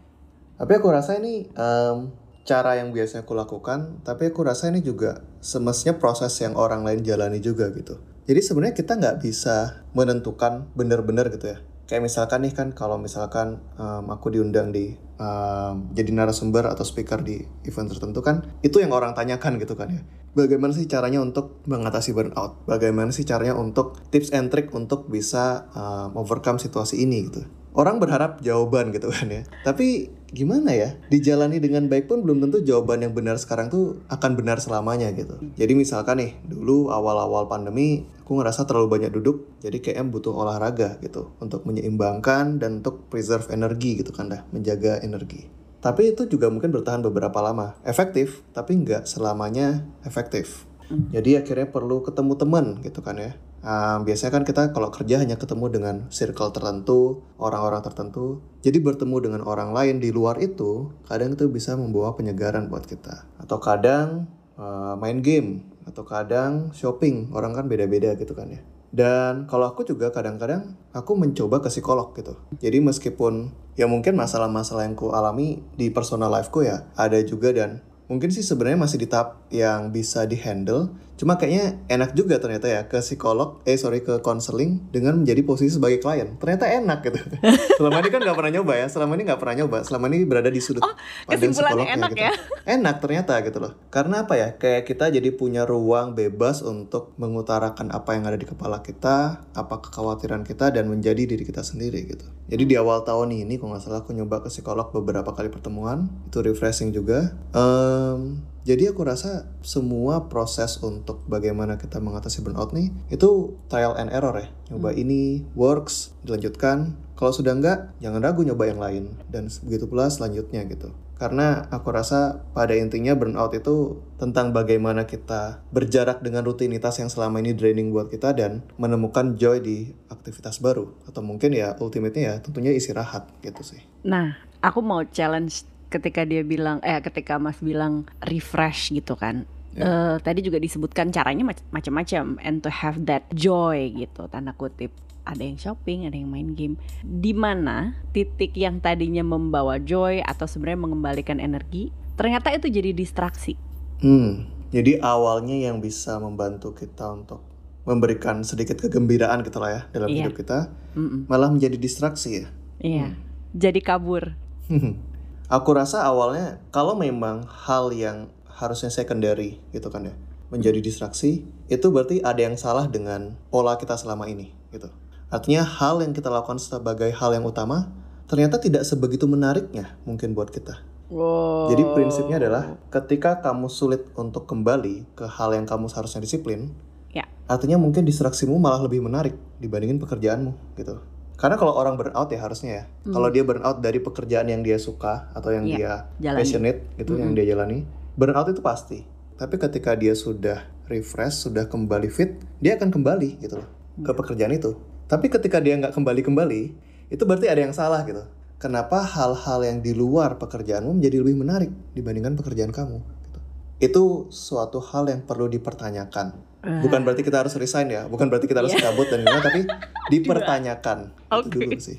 Tapi 0.58 0.72
aku 0.77 0.89
rasa 0.89 1.22
ini 1.22 1.46
em, 1.53 1.98
cara 2.46 2.81
yang 2.81 2.89
biasa 2.89 3.22
aku 3.22 3.38
lakukan, 3.38 4.01
tapi 4.01 4.34
aku 4.34 4.41
rasa 4.41 4.74
ini 4.74 4.81
juga 4.81 5.22
semestinya 5.41 6.01
proses 6.01 6.34
yang 6.41 6.58
orang 6.58 6.81
lain 6.81 7.05
jalani 7.05 7.38
juga 7.38 7.70
gitu. 7.74 8.01
Jadi 8.25 8.41
sebenarnya 8.41 8.75
kita 8.77 8.98
nggak 8.98 9.17
bisa 9.22 9.86
menentukan 9.93 10.70
benar-benar 10.74 11.29
gitu 11.34 11.53
ya. 11.53 11.62
Kayak 11.91 12.07
misalkan 12.07 12.48
nih 12.48 12.55
kan 12.55 12.71
kalau 12.71 12.95
misalkan 12.95 13.60
em, 13.75 14.07
aku 14.07 14.31
diundang 14.31 14.71
di 14.71 14.95
em, 14.95 15.91
jadi 15.91 16.07
narasumber 16.15 16.63
atau 16.71 16.88
speaker 16.88 17.19
di 17.19 17.43
event 17.67 17.91
tertentu 17.91 18.24
kan, 18.24 18.48
itu 18.63 18.79
yang 18.79 18.95
orang 18.95 19.12
tanyakan 19.12 19.60
gitu 19.60 19.75
kan 19.75 19.91
ya. 19.91 20.00
Bagaimana 20.31 20.71
sih 20.71 20.88
caranya 20.88 21.19
untuk 21.19 21.60
mengatasi 21.67 22.15
burnout? 22.15 22.63
Bagaimana 22.63 23.12
sih 23.12 23.27
caranya 23.27 23.60
untuk 23.60 24.00
tips 24.07 24.31
and 24.31 24.48
trick 24.48 24.71
untuk 24.71 25.12
bisa 25.12 25.67
em, 25.75 26.15
overcome 26.15 26.63
situasi 26.63 27.03
ini 27.03 27.27
gitu? 27.27 27.43
Orang 27.75 28.00
berharap 28.00 28.39
jawaban 28.39 28.95
gitu 28.95 29.12
kan 29.12 29.27
ya. 29.27 29.43
Tapi 29.67 30.15
gimana 30.31 30.71
ya? 30.71 30.95
Dijalani 31.11 31.59
dengan 31.59 31.91
baik 31.91 32.07
pun 32.07 32.23
belum 32.23 32.43
tentu 32.47 32.63
jawaban 32.63 33.03
yang 33.03 33.11
benar 33.11 33.35
sekarang 33.38 33.67
tuh 33.67 34.00
akan 34.07 34.39
benar 34.39 34.63
selamanya 34.63 35.11
gitu. 35.11 35.38
Jadi 35.59 35.73
misalkan 35.75 36.23
nih, 36.23 36.31
dulu 36.47 36.89
awal-awal 36.89 37.51
pandemi 37.51 38.07
aku 38.23 38.39
ngerasa 38.39 38.63
terlalu 38.63 38.88
banyak 39.00 39.11
duduk, 39.11 39.59
jadi 39.59 39.77
kayak 39.83 40.07
butuh 40.07 40.31
olahraga 40.31 40.95
gitu 41.03 41.35
untuk 41.43 41.67
menyeimbangkan 41.67 42.63
dan 42.63 42.79
untuk 42.79 43.11
preserve 43.11 43.51
energi 43.51 44.00
gitu 44.00 44.15
kan 44.15 44.31
dah, 44.31 44.47
menjaga 44.55 45.03
energi. 45.03 45.51
Tapi 45.81 46.13
itu 46.15 46.29
juga 46.29 46.47
mungkin 46.47 46.71
bertahan 46.71 47.03
beberapa 47.03 47.41
lama. 47.41 47.75
Efektif, 47.83 48.45
tapi 48.55 48.79
nggak 48.79 49.09
selamanya 49.09 49.83
efektif. 50.07 50.63
Jadi 50.91 51.39
akhirnya 51.39 51.71
perlu 51.71 52.03
ketemu 52.03 52.33
teman 52.35 52.65
gitu 52.83 53.00
kan 53.00 53.15
ya. 53.15 53.31
Ah, 53.62 54.01
biasanya 54.01 54.41
kan 54.41 54.44
kita 54.44 54.62
kalau 54.74 54.89
kerja 54.89 55.22
hanya 55.22 55.38
ketemu 55.38 55.65
dengan 55.70 55.96
circle 56.10 56.50
tertentu, 56.50 57.22
orang-orang 57.38 57.86
tertentu. 57.86 58.41
Jadi 58.65 58.82
bertemu 58.82 59.18
dengan 59.22 59.41
orang 59.46 59.70
lain 59.70 60.01
di 60.01 60.10
luar 60.10 60.41
itu, 60.41 60.89
kadang 61.06 61.38
itu 61.38 61.46
bisa 61.46 61.77
membawa 61.77 62.18
penyegaran 62.18 62.74
buat 62.74 62.89
kita. 62.89 63.30
Atau 63.38 63.62
kadang 63.62 64.25
ah, 64.58 64.98
main 64.98 65.22
game, 65.22 65.62
atau 65.86 66.01
kadang 66.01 66.74
shopping. 66.74 67.30
Orang 67.38 67.53
kan 67.53 67.70
beda-beda 67.70 68.18
gitu 68.18 68.34
kan 68.34 68.50
ya. 68.50 68.62
Dan 68.91 69.48
kalau 69.48 69.72
aku 69.72 69.88
juga 69.88 70.12
kadang-kadang 70.12 70.75
aku 70.91 71.15
mencoba 71.15 71.63
ke 71.63 71.72
psikolog 71.72 72.12
gitu. 72.12 72.36
Jadi 72.60 72.84
meskipun 72.84 73.56
ya 73.80 73.88
mungkin 73.88 74.20
masalah-masalah 74.20 74.84
yang 74.84 75.00
ku 75.00 75.15
alami 75.15 75.63
di 75.80 75.88
personal 75.88 76.27
life-ku 76.27 76.68
ya 76.68 76.91
ada 77.00 77.15
juga 77.24 77.56
dan 77.56 77.80
mungkin 78.12 78.27
sih 78.27 78.44
sebenarnya 78.44 78.84
masih 78.84 79.00
di 79.00 79.08
tahap 79.08 79.48
yang 79.48 79.96
bisa 79.96 80.27
dihandle 80.27 80.91
cuma 81.21 81.37
kayaknya 81.37 81.77
enak 81.85 82.17
juga 82.17 82.41
ternyata 82.41 82.65
ya 82.65 82.89
ke 82.89 82.97
psikolog 82.97 83.61
eh 83.69 83.77
sorry 83.77 84.01
ke 84.01 84.25
konseling 84.25 84.89
dengan 84.89 85.21
menjadi 85.21 85.45
posisi 85.45 85.77
sebagai 85.77 86.01
klien. 86.01 86.33
Ternyata 86.41 86.65
enak 86.65 86.99
gitu. 87.05 87.21
Selama 87.77 88.01
ini 88.01 88.09
kan 88.09 88.25
nggak 88.25 88.37
pernah 88.41 88.51
nyoba 88.57 88.73
ya 88.73 88.87
selama 88.89 89.13
ini 89.13 89.23
nggak 89.29 89.37
pernah 89.37 89.55
nyoba. 89.61 89.77
Selama 89.85 90.09
ini 90.09 90.25
berada 90.25 90.49
di 90.49 90.57
sudut 90.57 90.81
oh, 90.81 90.93
kesimpulannya 91.29 91.93
enak 91.93 92.11
gitu. 92.17 92.25
ya? 92.25 92.33
Enak 92.65 92.95
ternyata 92.97 93.37
gitu 93.45 93.61
loh. 93.61 93.77
Karena 93.93 94.25
apa 94.25 94.33
ya? 94.33 94.57
Kayak 94.57 94.89
kita 94.89 95.13
jadi 95.13 95.29
punya 95.29 95.69
ruang 95.69 96.17
bebas 96.17 96.65
untuk 96.65 97.13
mengutarakan 97.21 97.93
apa 97.93 98.17
yang 98.17 98.25
ada 98.25 98.41
di 98.41 98.49
kepala 98.49 98.81
kita 98.81 99.45
apa 99.53 99.75
kekhawatiran 99.77 100.41
kita 100.41 100.73
dan 100.73 100.89
menjadi 100.89 101.29
diri 101.29 101.45
kita 101.45 101.61
sendiri 101.61 102.01
gitu. 102.09 102.25
Jadi 102.49 102.63
di 102.65 102.75
awal 102.81 103.05
tahun 103.05 103.29
ini 103.31 103.61
kalau 103.61 103.77
nggak 103.77 103.83
salah 103.85 104.01
aku 104.01 104.17
nyoba 104.17 104.41
ke 104.41 104.49
psikolog 104.49 104.89
beberapa 104.89 105.29
kali 105.37 105.53
pertemuan. 105.53 106.09
Itu 106.25 106.41
refreshing 106.41 106.89
juga. 106.89 107.37
Um, 107.53 108.41
jadi 108.62 108.94
aku 108.94 109.01
rasa 109.01 109.50
semua 109.65 110.30
proses 110.30 110.77
untuk 110.86 111.25
bagaimana 111.25 111.82
kita 111.82 111.98
mengatasi 111.98 112.46
burnout 112.46 112.77
nih 112.77 112.94
itu 113.10 113.58
trial 113.65 113.98
and 113.98 114.13
error 114.13 114.38
ya. 114.38 114.50
Nyoba 114.70 114.94
hmm. 114.94 115.01
ini 115.01 115.22
works, 115.58 116.13
dilanjutkan. 116.22 116.94
Kalau 117.18 117.34
sudah 117.34 117.53
enggak, 117.53 117.94
jangan 118.01 118.22
ragu 118.22 118.41
nyoba 118.46 118.70
yang 118.70 118.82
lain 118.82 119.03
dan 119.30 119.50
begitu 119.65 119.86
pula 119.89 120.10
selanjutnya 120.10 120.65
gitu. 120.70 120.94
Karena 121.22 121.70
aku 121.70 121.94
rasa 121.94 122.50
pada 122.50 122.74
intinya 122.74 123.13
burnout 123.13 123.53
itu 123.53 124.01
tentang 124.18 124.58
bagaimana 124.58 125.06
kita 125.06 125.62
berjarak 125.70 126.25
dengan 126.25 126.41
rutinitas 126.41 126.98
yang 126.98 127.13
selama 127.13 127.38
ini 127.46 127.53
draining 127.53 127.94
buat 127.94 128.10
kita 128.10 128.34
dan 128.34 128.65
menemukan 128.82 129.38
joy 129.38 129.62
di 129.62 129.94
aktivitas 130.10 130.58
baru 130.65 130.89
atau 131.06 131.22
mungkin 131.22 131.53
ya 131.53 131.77
ultimate-nya 131.77 132.22
ya 132.25 132.36
tentunya 132.41 132.74
istirahat 132.74 133.30
gitu 133.46 133.62
sih. 133.62 133.86
Nah, 134.01 134.34
aku 134.65 134.82
mau 134.82 135.06
challenge 135.06 135.62
ketika 135.91 136.24
dia 136.24 136.41
bilang 136.48 136.79
eh 136.81 137.03
ketika 137.03 137.36
Mas 137.36 137.60
bilang 137.60 138.07
refresh 138.24 138.95
gitu 138.95 139.19
kan. 139.19 139.43
Yeah. 139.75 139.83
Ya. 139.83 139.88
Uh, 139.88 140.15
tadi 140.19 140.39
juga 140.43 140.60
disebutkan 140.60 141.12
caranya 141.15 141.48
macam-macam 141.71 142.39
and 142.43 142.60
to 142.60 142.67
have 142.67 143.07
that 143.07 143.24
joy 143.31 143.88
gitu 143.95 144.27
tanda 144.27 144.51
kutip 144.51 144.91
ada 145.21 145.43
yang 145.45 145.57
shopping, 145.57 146.10
ada 146.10 146.17
yang 146.17 146.29
main 146.29 146.57
game. 146.57 146.75
Di 147.05 147.31
mana 147.31 147.95
titik 148.12 148.57
yang 148.57 148.81
tadinya 148.81 149.21
membawa 149.21 149.77
joy 149.77 150.19
atau 150.25 150.50
sebenarnya 150.50 150.81
mengembalikan 150.81 151.38
energi, 151.38 151.93
ternyata 152.17 152.50
itu 152.53 152.67
jadi 152.67 152.91
distraksi. 152.91 153.55
Hmm, 154.01 154.50
jadi 154.74 154.98
awalnya 155.00 155.53
yang 155.69 155.77
bisa 155.79 156.17
membantu 156.17 156.74
kita 156.74 157.05
untuk 157.13 157.41
memberikan 157.86 158.45
sedikit 158.45 158.77
kegembiraan 158.77 159.41
gitu 159.41 159.57
lah 159.57 159.69
ya 159.69 159.81
dalam 159.93 160.10
yeah. 160.10 160.17
hidup 160.25 160.33
kita, 160.38 160.69
mm 160.93 161.01
-mm. 161.01 161.19
malah 161.29 161.50
menjadi 161.50 161.77
distraksi 161.77 162.45
ya. 162.45 162.48
Iya, 162.81 163.07
hmm. 163.13 163.17
jadi 163.57 163.79
kabur. 163.81 164.33
Aku 165.51 165.75
rasa 165.75 166.08
awalnya 166.08 166.63
kalau 166.72 166.96
memang 166.96 167.43
hal 167.43 167.91
yang 167.91 168.31
harusnya 168.48 168.88
secondary 168.88 169.60
gitu 169.75 169.91
kan 169.91 170.08
ya 170.08 170.15
menjadi 170.48 170.79
distraksi 170.79 171.43
itu 171.67 171.88
berarti 171.91 172.24
ada 172.24 172.39
yang 172.39 172.55
salah 172.55 172.88
dengan 172.88 173.36
pola 173.51 173.75
kita 173.75 174.00
selama 174.00 174.31
ini 174.31 174.55
gitu. 174.72 174.88
Artinya 175.27 175.67
hal 175.67 176.00
yang 176.08 176.15
kita 176.15 176.31
lakukan 176.31 176.55
sebagai 176.55 177.12
hal 177.12 177.36
yang 177.36 177.43
utama 177.43 177.91
ternyata 178.31 178.63
tidak 178.63 178.88
sebegitu 178.88 179.27
menariknya 179.27 180.00
mungkin 180.08 180.31
buat 180.31 180.55
kita. 180.55 180.88
Wow. 181.12 181.67
Jadi 181.75 181.84
prinsipnya 182.00 182.39
adalah 182.39 182.79
ketika 182.88 183.43
kamu 183.43 183.67
sulit 183.67 184.08
untuk 184.15 184.48
kembali 184.48 185.20
ke 185.20 185.27
hal 185.27 185.51
yang 185.51 185.67
kamu 185.67 185.91
seharusnya 185.91 186.24
disiplin, 186.24 186.72
ya. 187.12 187.27
artinya 187.51 187.75
mungkin 187.75 188.08
distraksimu 188.08 188.55
malah 188.55 188.79
lebih 188.88 189.03
menarik 189.03 189.36
dibandingin 189.60 190.00
pekerjaanmu 190.00 190.79
gitu. 190.79 191.03
Karena 191.41 191.57
kalau 191.57 191.74
orang 191.74 191.98
burnout 191.98 192.29
ya 192.29 192.38
harusnya 192.38 192.71
ya. 192.71 192.83
Hmm. 192.86 193.17
Kalau 193.17 193.33
dia 193.33 193.41
burnout 193.41 193.81
dari 193.81 193.98
pekerjaan 193.98 194.45
yang 194.45 194.62
dia 194.62 194.77
suka 194.77 195.33
atau 195.33 195.50
yang 195.50 195.65
yeah, 195.65 196.05
dia 196.21 196.29
jalani. 196.29 196.38
passionate 196.38 196.79
gitu 197.01 197.17
hmm. 197.17 197.21
yang 197.25 197.31
dia 197.33 197.45
jalani, 197.50 197.81
burnout 198.13 198.53
itu 198.53 198.62
pasti. 198.62 199.01
Tapi 199.41 199.57
ketika 199.57 199.98
dia 199.98 200.13
sudah 200.13 200.69
refresh, 200.86 201.50
sudah 201.50 201.65
kembali 201.65 202.13
fit, 202.13 202.38
dia 202.62 202.77
akan 202.77 202.93
kembali 202.93 203.41
gitu 203.41 203.57
loh 203.57 203.65
hmm. 203.65 204.05
ke 204.05 204.12
pekerjaan 204.13 204.53
itu. 204.53 204.77
Tapi 205.10 205.33
ketika 205.33 205.57
dia 205.57 205.81
nggak 205.81 205.98
kembali-kembali, 205.98 206.62
itu 207.10 207.24
berarti 207.25 207.50
ada 207.50 207.65
yang 207.65 207.74
salah 207.74 208.05
gitu. 208.05 208.21
Kenapa 208.62 209.01
hal-hal 209.01 209.65
yang 209.65 209.81
di 209.81 209.98
luar 209.98 210.38
pekerjaanmu 210.38 211.01
menjadi 211.01 211.25
lebih 211.25 211.41
menarik 211.41 211.74
dibandingkan 211.98 212.38
pekerjaan 212.38 212.69
kamu? 212.69 213.01
Gitu. 213.01 213.39
Itu 213.81 214.03
suatu 214.29 214.77
hal 214.77 215.10
yang 215.10 215.25
perlu 215.25 215.50
dipertanyakan 215.50 216.50
Bukan 216.62 217.01
berarti 217.01 217.25
kita 217.25 217.41
harus 217.41 217.58
resign 217.58 217.89
ya, 217.89 218.06
bukan 218.06 218.30
berarti 218.30 218.46
kita 218.46 218.62
harus 218.62 218.74
yeah. 218.77 218.94
cabut 218.94 219.10
dan 219.10 219.25
gimana, 219.25 219.41
tapi 219.41 219.62
dipertanyakan. 220.13 220.98
Okay. 221.30 221.41
Itu 221.41 221.58
dulu 221.58 221.80
sih. 221.82 221.98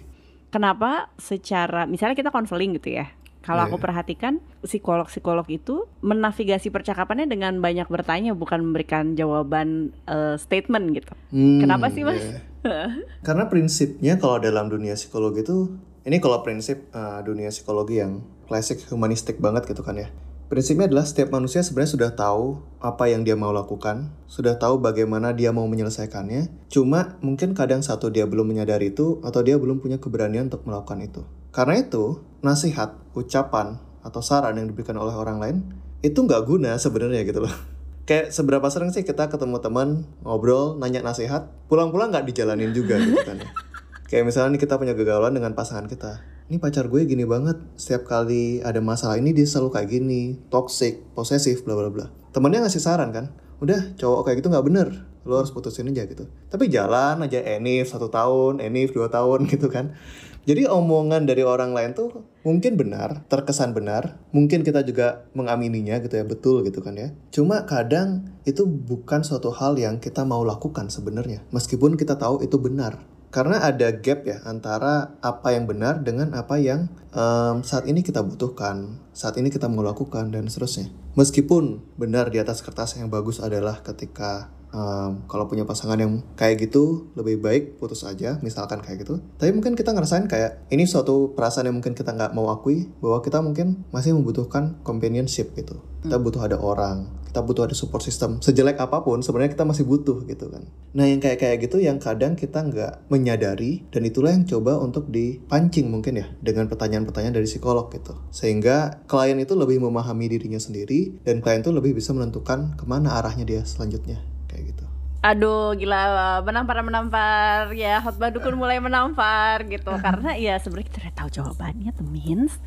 Kenapa 0.55 1.11
secara 1.19 1.89
misalnya 1.89 2.15
kita 2.15 2.31
konseling 2.31 2.79
gitu 2.79 2.95
ya. 2.95 3.11
Kalau 3.43 3.67
yeah. 3.67 3.75
aku 3.75 3.83
perhatikan 3.83 4.39
psikolog-psikolog 4.63 5.43
itu 5.51 5.91
menavigasi 5.99 6.71
percakapannya 6.71 7.27
dengan 7.27 7.59
banyak 7.59 7.91
bertanya 7.91 8.39
bukan 8.39 8.63
memberikan 8.63 9.19
jawaban 9.19 9.91
uh, 10.07 10.39
statement 10.39 10.95
gitu. 10.95 11.11
Hmm, 11.35 11.59
Kenapa 11.59 11.91
sih, 11.91 12.07
Mas? 12.07 12.23
Yeah. 12.63 13.03
Karena 13.27 13.51
prinsipnya 13.51 14.15
kalau 14.23 14.39
dalam 14.39 14.71
dunia 14.71 14.95
psikologi 14.95 15.43
itu 15.43 15.75
ini 16.07 16.23
kalau 16.23 16.43
prinsip 16.47 16.87
uh, 16.95 17.19
dunia 17.27 17.51
psikologi 17.51 17.99
yang 17.99 18.23
klasik 18.47 18.83
humanistik 18.91 19.39
banget 19.43 19.67
gitu 19.67 19.83
kan 19.83 19.99
ya 19.99 20.09
Prinsipnya 20.53 20.85
adalah 20.85 21.09
setiap 21.09 21.33
manusia 21.33 21.65
sebenarnya 21.65 21.97
sudah 21.97 22.11
tahu 22.13 22.61
apa 22.85 23.09
yang 23.09 23.25
dia 23.25 23.33
mau 23.33 23.57
lakukan, 23.57 24.13
sudah 24.29 24.61
tahu 24.61 24.85
bagaimana 24.85 25.33
dia 25.33 25.49
mau 25.49 25.65
menyelesaikannya. 25.65 26.69
Cuma 26.69 27.17
mungkin 27.25 27.57
kadang 27.57 27.81
satu 27.81 28.13
dia 28.13 28.29
belum 28.29 28.53
menyadari 28.53 28.93
itu 28.93 29.17
atau 29.25 29.41
dia 29.41 29.57
belum 29.57 29.81
punya 29.81 29.97
keberanian 29.97 30.53
untuk 30.53 30.69
melakukan 30.69 31.01
itu. 31.09 31.25
Karena 31.57 31.81
itu, 31.81 32.21
nasihat, 32.45 33.01
ucapan, 33.17 33.81
atau 34.05 34.21
saran 34.21 34.61
yang 34.61 34.69
diberikan 34.69 35.01
oleh 35.01 35.17
orang 35.17 35.41
lain 35.41 35.57
itu 36.05 36.21
nggak 36.21 36.45
guna 36.45 36.77
sebenarnya 36.77 37.25
gitu 37.25 37.49
loh. 37.49 37.55
Kayak 38.05 38.37
seberapa 38.37 38.69
sering 38.69 38.93
sih 38.93 39.09
kita 39.09 39.33
ketemu 39.33 39.57
teman, 39.65 40.05
ngobrol, 40.21 40.77
nanya 40.77 41.01
nasihat, 41.01 41.49
pulang-pulang 41.73 42.13
nggak 42.13 42.29
dijalanin 42.29 42.77
juga 42.77 43.01
gitu 43.01 43.25
kan. 43.25 43.41
Kayak 44.13 44.29
misalnya 44.29 44.61
nih 44.61 44.69
kita 44.69 44.77
punya 44.77 44.93
kegagalan 44.93 45.33
dengan 45.33 45.57
pasangan 45.57 45.89
kita 45.89 46.32
ini 46.53 46.61
pacar 46.61 46.93
gue 46.93 47.09
gini 47.09 47.25
banget 47.25 47.57
setiap 47.81 48.05
kali 48.05 48.61
ada 48.61 48.85
masalah 48.85 49.17
ini 49.17 49.33
dia 49.33 49.49
selalu 49.49 49.73
kayak 49.73 49.89
gini 49.89 50.37
toxic 50.53 51.01
posesif 51.17 51.65
bla 51.65 51.73
bla 51.73 51.89
bla. 51.89 52.07
Temennya 52.37 52.69
ngasih 52.69 52.85
saran 52.85 53.09
kan 53.09 53.33
udah 53.65 53.97
cowok 53.97 54.29
kayak 54.29 54.45
gitu 54.45 54.53
nggak 54.53 54.67
bener 54.69 54.89
lo 55.25 55.41
harus 55.41 55.49
putusin 55.49 55.89
aja 55.89 56.05
gitu. 56.05 56.29
Tapi 56.53 56.69
jalan 56.69 57.25
aja 57.25 57.41
enif 57.41 57.89
satu 57.89 58.13
tahun 58.13 58.61
enif 58.61 58.93
dua 58.93 59.09
tahun 59.09 59.47
gitu 59.57 59.73
kan. 59.73 59.97
Jadi 60.45 60.69
omongan 60.69 61.25
dari 61.25 61.41
orang 61.41 61.73
lain 61.73 61.97
tuh 61.97 62.21
mungkin 62.45 62.77
benar 62.77 63.25
terkesan 63.33 63.73
benar 63.73 64.21
mungkin 64.37 64.61
kita 64.61 64.85
juga 64.85 65.25
mengamininya 65.33 66.05
gitu 66.05 66.21
ya 66.21 66.29
betul 66.29 66.69
gitu 66.69 66.85
kan 66.85 67.01
ya. 67.01 67.17
Cuma 67.33 67.65
kadang 67.65 68.29
itu 68.45 68.69
bukan 68.69 69.25
suatu 69.25 69.49
hal 69.57 69.81
yang 69.81 70.05
kita 70.05 70.29
mau 70.29 70.45
lakukan 70.45 70.93
sebenarnya 70.93 71.49
meskipun 71.49 71.97
kita 71.97 72.21
tahu 72.21 72.45
itu 72.45 72.61
benar 72.61 73.01
karena 73.33 73.65
ada 73.65 73.89
gap 73.97 74.29
ya 74.29 74.45
antara 74.45 75.17
apa 75.25 75.57
yang 75.57 75.65
benar 75.65 76.05
dengan 76.05 76.37
apa 76.37 76.61
yang 76.61 76.93
um, 77.17 77.65
saat 77.65 77.89
ini 77.89 78.05
kita 78.05 78.21
butuhkan, 78.21 79.01
saat 79.17 79.41
ini 79.41 79.49
kita 79.49 79.73
mau 79.73 79.81
lakukan 79.81 80.29
dan 80.29 80.53
seterusnya. 80.53 80.93
Meskipun 81.17 81.81
benar 81.97 82.29
di 82.29 82.37
atas 82.37 82.61
kertas 82.61 83.01
yang 83.01 83.09
bagus 83.09 83.41
adalah 83.41 83.81
ketika 83.81 84.53
um, 84.77 85.25
kalau 85.33 85.49
punya 85.49 85.65
pasangan 85.65 85.97
yang 85.97 86.21
kayak 86.37 86.69
gitu 86.69 87.09
lebih 87.17 87.41
baik 87.41 87.65
putus 87.81 88.05
aja, 88.05 88.37
misalkan 88.45 88.85
kayak 88.85 89.01
gitu. 89.01 89.25
Tapi 89.41 89.49
mungkin 89.57 89.81
kita 89.81 89.97
ngerasain 89.97 90.29
kayak 90.29 90.69
ini 90.69 90.85
suatu 90.85 91.33
perasaan 91.33 91.73
yang 91.73 91.81
mungkin 91.81 91.97
kita 91.97 92.13
nggak 92.13 92.37
mau 92.37 92.53
akui 92.53 92.93
bahwa 93.01 93.25
kita 93.25 93.41
mungkin 93.41 93.89
masih 93.97 94.13
membutuhkan 94.13 94.77
companionship 94.85 95.57
gitu. 95.57 95.81
Kita 96.05 96.21
hmm. 96.21 96.25
butuh 96.29 96.45
ada 96.45 96.61
orang, 96.61 97.09
kita 97.33 97.41
butuh 97.41 97.65
ada 97.65 97.73
support 97.73 98.05
system. 98.05 98.45
Sejelek 98.45 98.77
apa 98.77 99.01
pun 99.01 99.25
sebenarnya 99.25 99.57
kita 99.57 99.65
masih 99.65 99.89
butuh 99.89 100.29
gitu 100.29 100.53
kan. 100.53 100.69
Nah 100.93 101.09
yang 101.09 101.17
kayak 101.17 101.41
kayak 101.41 101.65
gitu 101.65 101.81
yang 101.81 101.97
kadang 101.97 102.37
kita 102.37 102.61
nggak 102.61 103.09
menyadari 103.09 103.89
dan 103.89 104.05
itulah 104.05 104.37
yang 104.37 104.45
coba 104.45 104.77
untuk 104.77 105.09
dipancing 105.09 105.89
mungkin 105.89 106.21
ya 106.21 106.29
dengan 106.45 106.69
pertanyaan-pertanyaan 106.69 107.41
dari 107.41 107.49
psikolog 107.49 107.89
gitu. 107.89 108.21
Sehingga 108.29 109.01
klien 109.09 109.41
itu 109.41 109.57
lebih 109.57 109.81
memahami 109.81 110.29
dirinya 110.29 110.61
sendiri 110.61 111.25
dan 111.25 111.41
klien 111.41 111.65
itu 111.65 111.73
lebih 111.73 111.97
bisa 111.97 112.13
menentukan 112.13 112.77
ke 112.77 112.85
mana 112.85 113.17
arahnya 113.17 113.49
dia 113.49 113.65
selanjutnya. 113.65 114.21
Kayak 114.53 114.77
gitu. 114.77 114.85
Aduh 115.25 115.73
gila 115.73 116.45
menampar 116.45 116.85
menampar. 116.85 117.73
Ya 117.73 117.97
hotbar 118.05 118.29
dukun 118.29 118.61
mulai 118.61 118.77
menampar 118.77 119.65
gitu. 119.73 119.89
Karena 120.05 120.37
ya 120.37 120.61
sebenarnya 120.61 120.87
kita 120.93 120.99
udah 121.09 121.15
tahu 121.17 121.29
jawabannya 121.33 121.97
temins 121.97 122.61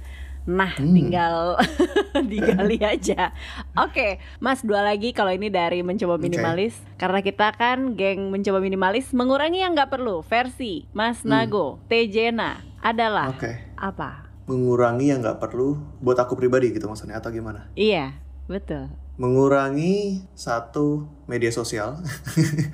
Nah, 0.46 0.78
hmm. 0.78 0.94
tinggal 0.94 1.58
digali 2.32 2.78
aja. 2.94 3.34
Oke, 3.74 3.90
okay, 3.90 4.12
Mas 4.38 4.62
dua 4.62 4.86
lagi 4.86 5.10
kalau 5.10 5.34
ini 5.34 5.50
dari 5.50 5.82
mencoba 5.82 6.22
minimalis 6.22 6.78
okay. 6.78 7.02
karena 7.02 7.20
kita 7.25 7.48
kan 7.58 7.98
geng 7.98 8.30
mencoba 8.30 8.62
minimalis 8.62 9.10
mengurangi 9.12 9.66
yang 9.66 9.74
nggak 9.74 9.90
perlu. 9.90 10.22
Versi 10.22 10.86
Mas 10.94 11.25
hmm. 11.25 11.30
Nago, 11.34 11.82
Tejena 11.90 12.62
adalah 12.86 13.34
okay. 13.34 13.74
apa? 13.74 14.30
Mengurangi 14.46 15.10
yang 15.10 15.25
nggak 15.25 15.42
perlu 15.42 15.82
buat 15.98 16.22
aku 16.22 16.38
pribadi 16.38 16.70
gitu 16.70 16.86
maksudnya 16.86 17.18
atau 17.18 17.34
gimana? 17.34 17.74
Iya, 17.74 18.14
betul. 18.46 18.94
Mengurangi 19.18 20.22
satu 20.38 21.10
media 21.25 21.50
sosial. 21.50 21.98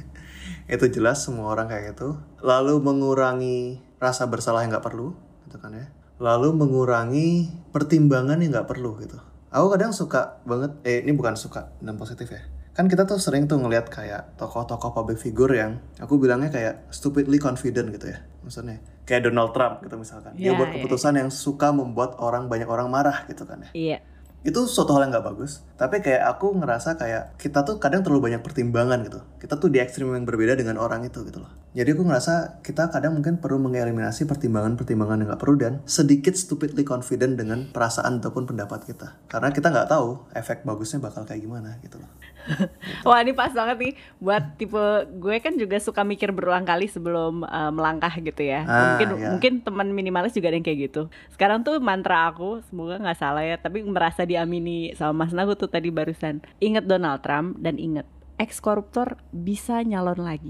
Itu 0.72 0.88
jelas 0.92 1.24
semua 1.24 1.56
orang 1.56 1.72
kayak 1.72 1.96
gitu. 1.96 2.20
Lalu 2.44 2.84
mengurangi 2.84 3.80
rasa 4.04 4.28
bersalah 4.28 4.68
yang 4.68 4.75
nggak 4.75 4.84
perlu, 4.84 5.16
gitu 5.48 5.56
kan 5.63 5.72
ya. 5.72 5.88
Lalu 6.22 6.54
mengurangi 6.54 7.50
pertimbangan 7.74 8.38
yang 8.38 8.54
nggak 8.54 8.70
perlu 8.70 8.94
gitu. 9.01 9.18
Aku 9.50 9.68
kadang 9.68 9.90
suka 9.92 10.38
banget, 10.46 10.78
eh 10.86 11.01
ini 11.01 11.12
bukan 11.12 11.34
suka 11.34 11.74
dan 11.82 11.98
positif 11.98 12.30
ya. 12.30 12.46
Kan 12.72 12.88
kita 12.88 13.04
tuh 13.04 13.18
sering 13.18 13.50
tuh 13.50 13.58
ngelihat 13.58 13.90
kayak 13.90 14.38
tokoh-tokoh 14.38 14.94
public 14.94 15.18
figure 15.18 15.51
yang 15.51 15.82
aku 15.98 16.16
bilangnya 16.16 16.48
kayak 16.48 16.88
stupidly 16.88 17.36
confident 17.36 17.92
gitu 17.92 18.13
ya. 18.13 18.22
Maksudnya 18.46 18.80
kayak 19.04 19.28
Donald 19.28 19.51
Trump 19.51 19.82
gitu 19.82 19.98
misalkan. 19.98 20.38
Dia 20.38 20.54
Ya, 20.54 20.56
buat 20.56 20.72
ya, 20.72 20.80
keputusan 20.80 21.20
yang 21.20 21.30
suka 21.34 21.74
membuat 21.74 22.16
orang 22.22 22.48
banyak 22.48 22.70
orang 22.70 22.88
marah 22.88 23.25
gitu 23.28 23.44
kan 23.44 23.66
ya 23.68 23.70
Iya. 23.74 23.98
itu 24.42 24.58
suatu 24.66 24.98
hal 24.98 25.06
yang 25.06 25.13
nggak 25.13 25.28
bagus 25.28 25.62
tapi 25.78 26.01
kayak 26.01 26.25
aku 26.25 26.58
ngerasa 26.58 26.98
kayak 26.98 27.38
kita 27.38 27.62
tuh 27.62 27.78
kadang 27.78 28.01
terlalu 28.01 28.34
banyak 28.34 28.42
pertimbangan 28.42 29.06
gitu 29.06 29.22
kita 29.38 29.54
tuh 29.54 29.70
di 29.70 29.78
ekstrim 29.78 30.10
yang 30.10 30.25
berbeda 30.25 30.58
dengan 30.58 30.82
orang 30.82 31.06
itu 31.06 31.22
gitu 31.22 31.46
loh 31.46 31.51
jadi 31.72 31.96
aku 31.96 32.04
ngerasa 32.04 32.63
kita 32.63 32.92
kadang 32.92 33.16
mungkin 33.16 33.40
perlu 33.40 33.60
mengeliminasi 33.63 34.28
pertimbangan-pertimbangan 34.28 35.24
yang 35.24 35.28
nggak 35.32 35.42
perlu 35.42 35.56
dan 35.56 35.74
sedikit 35.88 36.36
stupidly 36.36 36.84
confident 36.84 37.40
dengan 37.40 37.72
perasaan 37.72 38.20
ataupun 38.20 38.50
pendapat 38.50 38.84
kita 38.88 39.16
karena 39.32 39.50
kita 39.56 39.72
nggak 39.72 39.88
tahu 39.88 40.28
efek 40.36 40.68
bagusnya 40.68 41.00
bakal 41.00 41.24
kayak 41.24 41.44
gimana 41.44 41.80
gitu 41.84 42.00
loh 42.00 42.12
Wah 43.08 43.22
ini 43.22 43.34
pas 43.38 43.54
banget 43.54 43.78
nih 43.78 43.94
buat 44.18 44.44
tipe 44.58 44.84
gue 45.18 45.36
kan 45.42 45.54
juga 45.58 45.78
suka 45.78 46.01
mikir 46.01 46.34
berulang 46.34 46.66
kali 46.66 46.90
sebelum 46.90 47.46
uh, 47.46 47.72
melangkah 47.74 48.12
gitu 48.18 48.42
ya. 48.42 48.66
Ah, 48.66 48.78
mungkin 48.94 49.08
ya. 49.18 49.30
mungkin 49.34 49.54
teman 49.62 49.88
minimalis 49.94 50.34
juga 50.34 50.50
ada 50.50 50.58
yang 50.58 50.66
kayak 50.66 50.80
gitu. 50.92 51.01
Sekarang 51.34 51.62
tuh 51.62 51.78
mantra 51.78 52.30
aku 52.30 52.66
semoga 52.70 52.98
nggak 52.98 53.20
salah 53.20 53.46
ya, 53.46 53.58
tapi 53.62 53.86
merasa 53.86 54.25
diamini 54.25 54.94
sama 54.98 55.25
Mas 55.25 55.34
Nagu 55.36 55.54
tuh 55.58 55.70
tadi 55.70 55.94
barusan. 55.94 56.42
Ingat 56.62 56.90
Donald 56.90 57.22
Trump 57.22 57.62
dan 57.62 57.78
ingat 57.78 58.08
ex 58.41 58.57
koruptor 58.57 59.21
bisa 59.29 59.86
nyalon 59.86 60.17
lagi. 60.17 60.50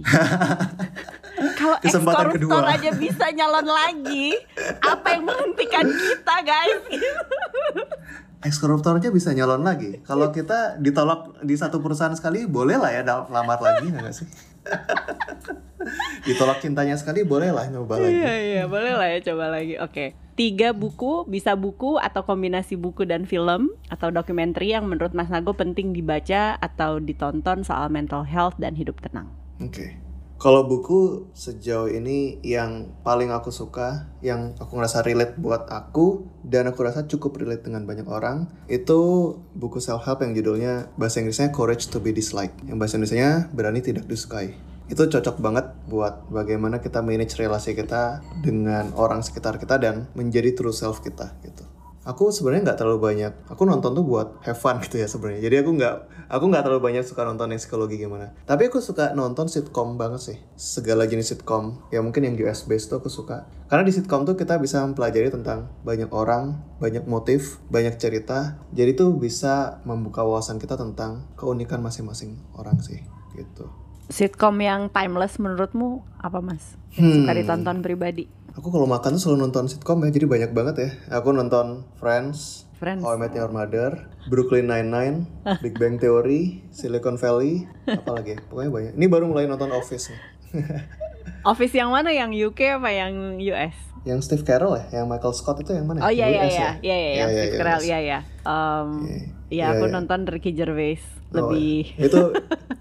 Kalau 1.60 1.76
ex 1.84 1.92
koruptor 1.92 2.28
kedua. 2.40 2.64
aja 2.72 2.96
bisa 2.96 3.28
nyalon 3.36 3.68
lagi, 3.68 4.40
apa 4.80 5.08
yang 5.20 5.28
menghentikan 5.28 5.84
kita 5.92 6.36
guys? 6.48 6.82
ex 8.48 8.58
koruptor 8.58 8.98
aja 8.98 9.14
bisa 9.14 9.30
nyalon 9.38 9.62
lagi 9.62 10.02
kalau 10.02 10.34
kita 10.34 10.82
ditolak 10.82 11.30
di 11.46 11.54
satu 11.54 11.78
perusahaan 11.78 12.18
sekali 12.18 12.50
boleh 12.50 12.74
lah 12.74 12.90
ya 12.90 13.06
lamar 13.06 13.62
lagi 13.62 13.94
ya 13.94 14.02
nggak 14.02 14.16
sih 14.18 14.26
ditolak 16.30 16.62
cintanya 16.62 16.94
sekali 16.94 17.26
boleh 17.26 17.50
lah 17.50 17.66
nyoba 17.68 17.98
lagi 17.98 18.14
Iya 18.14 18.34
iya 18.38 18.64
boleh 18.70 18.94
lah 18.94 19.08
ya 19.10 19.20
coba 19.34 19.46
lagi. 19.50 19.76
Oke. 19.82 20.14
Tiga 20.32 20.72
buku 20.74 21.28
bisa 21.28 21.54
buku 21.54 22.02
atau 22.02 22.24
kombinasi 22.26 22.80
buku 22.80 23.06
dan 23.06 23.28
film 23.28 23.74
atau 23.92 24.10
dokumenter 24.10 24.64
yang 24.64 24.88
menurut 24.88 25.14
Mas 25.14 25.30
Nago 25.30 25.54
penting 25.54 25.94
dibaca 25.94 26.58
atau 26.58 26.98
ditonton 26.98 27.62
soal 27.62 27.92
mental 27.92 28.26
health 28.26 28.58
dan 28.58 28.74
hidup 28.74 28.98
tenang. 29.04 29.30
Oke. 29.62 30.11
Kalau 30.42 30.66
buku 30.66 31.30
sejauh 31.38 31.86
ini 31.86 32.42
yang 32.42 32.90
paling 33.06 33.30
aku 33.30 33.54
suka, 33.54 34.10
yang 34.26 34.58
aku 34.58 34.74
ngerasa 34.74 35.06
relate 35.06 35.38
buat 35.38 35.70
aku 35.70 36.26
dan 36.42 36.66
aku 36.66 36.82
rasa 36.82 37.06
cukup 37.06 37.38
relate 37.38 37.62
dengan 37.62 37.86
banyak 37.86 38.10
orang, 38.10 38.50
itu 38.66 39.38
buku 39.54 39.78
self 39.78 40.02
help 40.02 40.26
yang 40.26 40.34
judulnya 40.34 40.90
bahasa 40.98 41.22
Inggrisnya 41.22 41.54
Courage 41.54 41.94
to 41.94 42.02
be 42.02 42.10
Disliked. 42.10 42.58
Yang 42.66 42.78
bahasa 42.82 42.94
Indonesianya 42.98 43.54
berani 43.54 43.86
tidak 43.86 44.10
disukai. 44.10 44.58
Itu 44.90 45.06
cocok 45.06 45.38
banget 45.38 45.78
buat 45.86 46.26
bagaimana 46.34 46.82
kita 46.82 47.06
manage 47.06 47.38
relasi 47.38 47.78
kita 47.78 48.26
dengan 48.42 48.98
orang 48.98 49.22
sekitar 49.22 49.62
kita 49.62 49.78
dan 49.78 50.10
menjadi 50.18 50.58
true 50.58 50.74
self 50.74 51.06
kita 51.06 51.38
gitu. 51.46 51.70
Aku 52.02 52.34
sebenarnya 52.34 52.74
nggak 52.74 52.80
terlalu 52.82 53.14
banyak. 53.14 53.34
Aku 53.46 53.62
nonton 53.70 53.94
tuh 53.94 54.02
buat 54.02 54.42
have 54.42 54.58
fun 54.58 54.82
gitu 54.90 54.98
ya 54.98 55.06
sebenarnya. 55.06 55.46
Jadi 55.46 55.56
aku 55.62 55.70
nggak 55.78 55.96
aku 56.32 56.48
nggak 56.48 56.64
terlalu 56.64 56.82
banyak 56.88 57.04
suka 57.04 57.28
nonton 57.28 57.52
yang 57.52 57.60
psikologi 57.60 58.00
gimana. 58.00 58.32
Tapi 58.48 58.72
aku 58.72 58.80
suka 58.80 59.12
nonton 59.12 59.52
sitcom 59.52 60.00
banget 60.00 60.22
sih. 60.24 60.38
Segala 60.56 61.04
jenis 61.04 61.36
sitcom. 61.36 61.84
Ya 61.92 62.00
mungkin 62.00 62.24
yang 62.24 62.40
US 62.48 62.64
based 62.64 62.88
tuh 62.88 63.04
aku 63.04 63.12
suka. 63.12 63.52
Karena 63.68 63.84
di 63.84 63.92
sitcom 63.92 64.24
tuh 64.24 64.40
kita 64.40 64.56
bisa 64.64 64.80
mempelajari 64.88 65.28
tentang 65.28 65.68
banyak 65.84 66.08
orang, 66.16 66.64
banyak 66.80 67.04
motif, 67.04 67.60
banyak 67.68 68.00
cerita. 68.00 68.64
Jadi 68.72 68.96
tuh 68.96 69.12
bisa 69.20 69.84
membuka 69.84 70.24
wawasan 70.24 70.56
kita 70.56 70.80
tentang 70.80 71.28
keunikan 71.36 71.84
masing-masing 71.84 72.40
orang 72.56 72.80
sih. 72.80 73.04
Gitu. 73.36 73.68
Sitcom 74.12 74.60
yang 74.60 74.92
timeless 74.92 75.40
menurutmu 75.40 76.04
apa 76.20 76.44
Mas? 76.44 76.76
Yang 76.96 77.04
Hmm. 77.08 77.16
Suka 77.24 77.32
ditonton 77.32 77.78
pribadi. 77.80 78.28
Aku 78.52 78.68
kalau 78.68 78.84
makan 78.84 79.16
tuh 79.16 79.22
selalu 79.24 79.48
nonton 79.48 79.66
sitcom 79.66 80.04
ya, 80.04 80.12
jadi 80.12 80.28
banyak 80.28 80.52
banget 80.52 80.76
ya. 80.78 80.90
Aku 81.16 81.32
nonton 81.32 81.88
Friends, 81.96 82.68
Friends. 82.76 83.00
How 83.00 83.16
I 83.16 83.18
Met 83.18 83.32
Your 83.32 83.48
Mother, 83.48 84.12
Brooklyn 84.28 84.68
Nine-Nine, 84.68 85.24
Big 85.64 85.80
Bang 85.80 85.96
Theory, 85.96 86.60
Silicon 86.68 87.16
Valley, 87.16 87.64
apa 87.88 88.12
lagi? 88.12 88.36
ya? 88.36 88.40
Pokoknya 88.44 88.70
banyak. 88.70 88.94
Ini 89.00 89.06
baru 89.08 89.32
mulai 89.32 89.48
nonton 89.48 89.72
Office 89.72 90.12
nih. 90.12 90.22
Office 91.52 91.72
yang 91.72 91.96
mana? 91.96 92.12
Yang 92.12 92.52
UK 92.52 92.60
apa 92.76 92.90
yang 92.92 93.40
US? 93.40 93.76
Yang 94.04 94.20
Steve 94.26 94.44
Carell 94.44 94.76
ya, 94.76 95.00
yang 95.00 95.06
Michael 95.08 95.32
Scott 95.32 95.62
itu 95.62 95.72
yang 95.72 95.88
mana? 95.88 96.04
Oh 96.04 96.12
iya 96.12 96.28
iya 96.28 96.44
iya, 96.44 96.52
ya? 96.52 96.72
iya 96.82 96.98
iya 96.98 97.12
Iya, 97.14 97.26
Steve 97.30 97.48
iya, 97.48 97.60
Carell, 97.62 97.82
iya 97.82 97.98
iya. 98.02 98.20
Um, 98.44 98.90
Iya, 99.00 99.18
Iya 99.48 99.64
iya, 99.64 99.66
aku 99.78 99.86
iya. 99.88 99.94
nonton 99.94 100.20
Ricky 100.26 100.52
Gervais 100.52 101.04
Oh, 101.32 101.48
lebih. 101.48 101.88
itu 101.96 102.20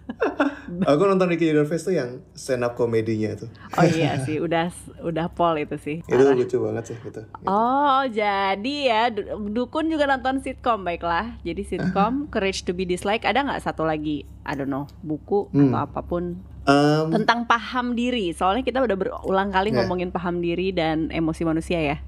aku 0.90 1.02
nonton 1.04 1.26
Ricky 1.26 1.46
Gervais 1.46 1.78
tuh 1.78 1.92
yang 1.92 2.22
stand 2.32 2.62
up 2.62 2.74
komedinya 2.74 3.32
itu. 3.32 3.46
Oh 3.72 3.82
iya 3.82 4.20
sih, 4.20 4.38
udah 4.38 4.70
udah 5.00 5.26
Paul 5.28 5.58
itu 5.58 5.76
sih. 5.76 5.96
Itu 6.08 6.24
lucu 6.28 6.56
banget 6.58 6.84
sih 6.88 6.96
gitu. 6.98 7.22
Oh, 7.44 8.02
jadi 8.04 8.76
ya 8.82 9.02
Du- 9.08 9.26
Dukun 9.50 9.86
juga 9.86 10.06
nonton 10.06 10.38
sitcom 10.38 10.80
baiklah. 10.80 11.38
Jadi 11.40 11.62
sitcom 11.62 12.26
Courage 12.28 12.62
to 12.62 12.72
be 12.72 12.82
Disliked 12.82 13.22
ada 13.22 13.42
nggak 13.42 13.60
satu 13.60 13.82
lagi? 13.82 14.22
I 14.42 14.54
don't 14.54 14.66
know, 14.66 14.86
buku 15.00 15.50
Hmm. 15.50 15.70
atau 15.70 15.80
apa 15.82 16.00
pun 16.02 16.40
Em, 16.60 17.06
tentang 17.10 17.44
paham 17.44 17.92
diri. 17.92 18.30
Soalnya 18.30 18.60
kita 18.60 18.78
udah 18.78 18.94
berulang 18.94 19.48
kali 19.48 19.70
Ya. 19.70 19.80
ngomongin 19.80 20.10
paham 20.10 20.38
diri 20.38 20.70
dan 20.70 21.08
emosi 21.08 21.42
manusia 21.42 21.78
ya. 21.78 21.98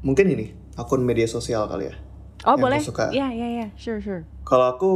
mungkin 0.00 0.26
ini 0.26 0.50
akun 0.74 1.00
media 1.00 1.24
sosial 1.24 1.64
kali 1.64 1.86
ya. 1.86 1.94
Oh, 2.42 2.58
boleh? 2.58 2.82
Iya, 3.08 3.30
iya, 3.30 3.46
iya. 3.48 3.66
Sure, 3.72 4.02
sure. 4.02 4.26
Kalau 4.42 4.66
aku 4.68 4.92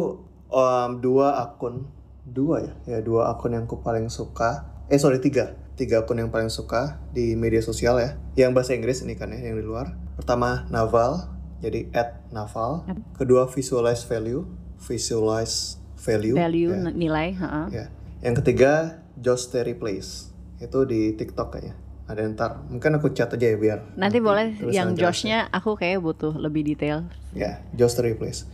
em, 0.49 0.99
dua 0.99 1.39
akun, 1.41 1.87
dua 2.27 2.67
ya, 2.67 2.73
ya 2.91 2.99
dua 2.99 3.31
akun 3.31 3.55
yang 3.55 3.71
aku 3.71 3.79
paling 3.81 4.11
suka. 4.11 4.67
Eh 4.91 4.99
sorry 4.99 5.23
tiga, 5.23 5.55
tiga 5.79 6.03
akun 6.03 6.19
yang 6.19 6.35
paling 6.35 6.51
suka 6.51 6.99
di 7.15 7.39
media 7.39 7.62
sosial 7.62 8.03
ya. 8.03 8.19
Yang 8.35 8.51
bahasa 8.59 8.71
Inggris 8.75 9.03
ini 9.07 9.15
kan 9.15 9.31
ya, 9.31 9.39
yang 9.39 9.55
di 9.55 9.62
luar. 9.62 9.95
Pertama 10.19 10.67
Naval, 10.69 11.31
jadi 11.62 11.87
at 11.95 12.27
Naval. 12.35 12.83
Kedua 13.15 13.47
Visualize 13.47 14.03
Value, 14.11 14.43
Visualize 14.83 15.79
Value. 16.03 16.35
Value 16.35 16.73
ya. 16.75 16.91
nilai, 16.91 17.29
heeh. 17.39 17.67
Ya. 17.71 17.87
Yang 18.27 18.43
ketiga 18.43 19.03
Josh 19.17 19.49
Terry 19.49 19.79
Place, 19.79 20.35
itu 20.59 20.79
di 20.85 21.15
TikTok 21.15 21.55
kayaknya. 21.55 21.77
Ada 22.07 22.23
yang 22.23 22.39
ntar, 22.39 22.62
mungkin 22.71 23.03
aku 23.03 23.11
chat 23.11 23.35
aja 23.35 23.51
ya 23.51 23.59
biar. 23.59 23.99
Nanti 23.99 24.23
boleh 24.23 24.55
tulisan 24.55 24.95
yang. 24.95 24.99
Joshnya 24.99 25.51
aku 25.51 25.75
kayak 25.75 25.99
butuh 25.99 26.39
lebih 26.39 26.62
detail. 26.62 27.11
Ya, 27.35 27.67
Just 27.75 27.99
the 27.99 28.07
Replace. 28.07 28.47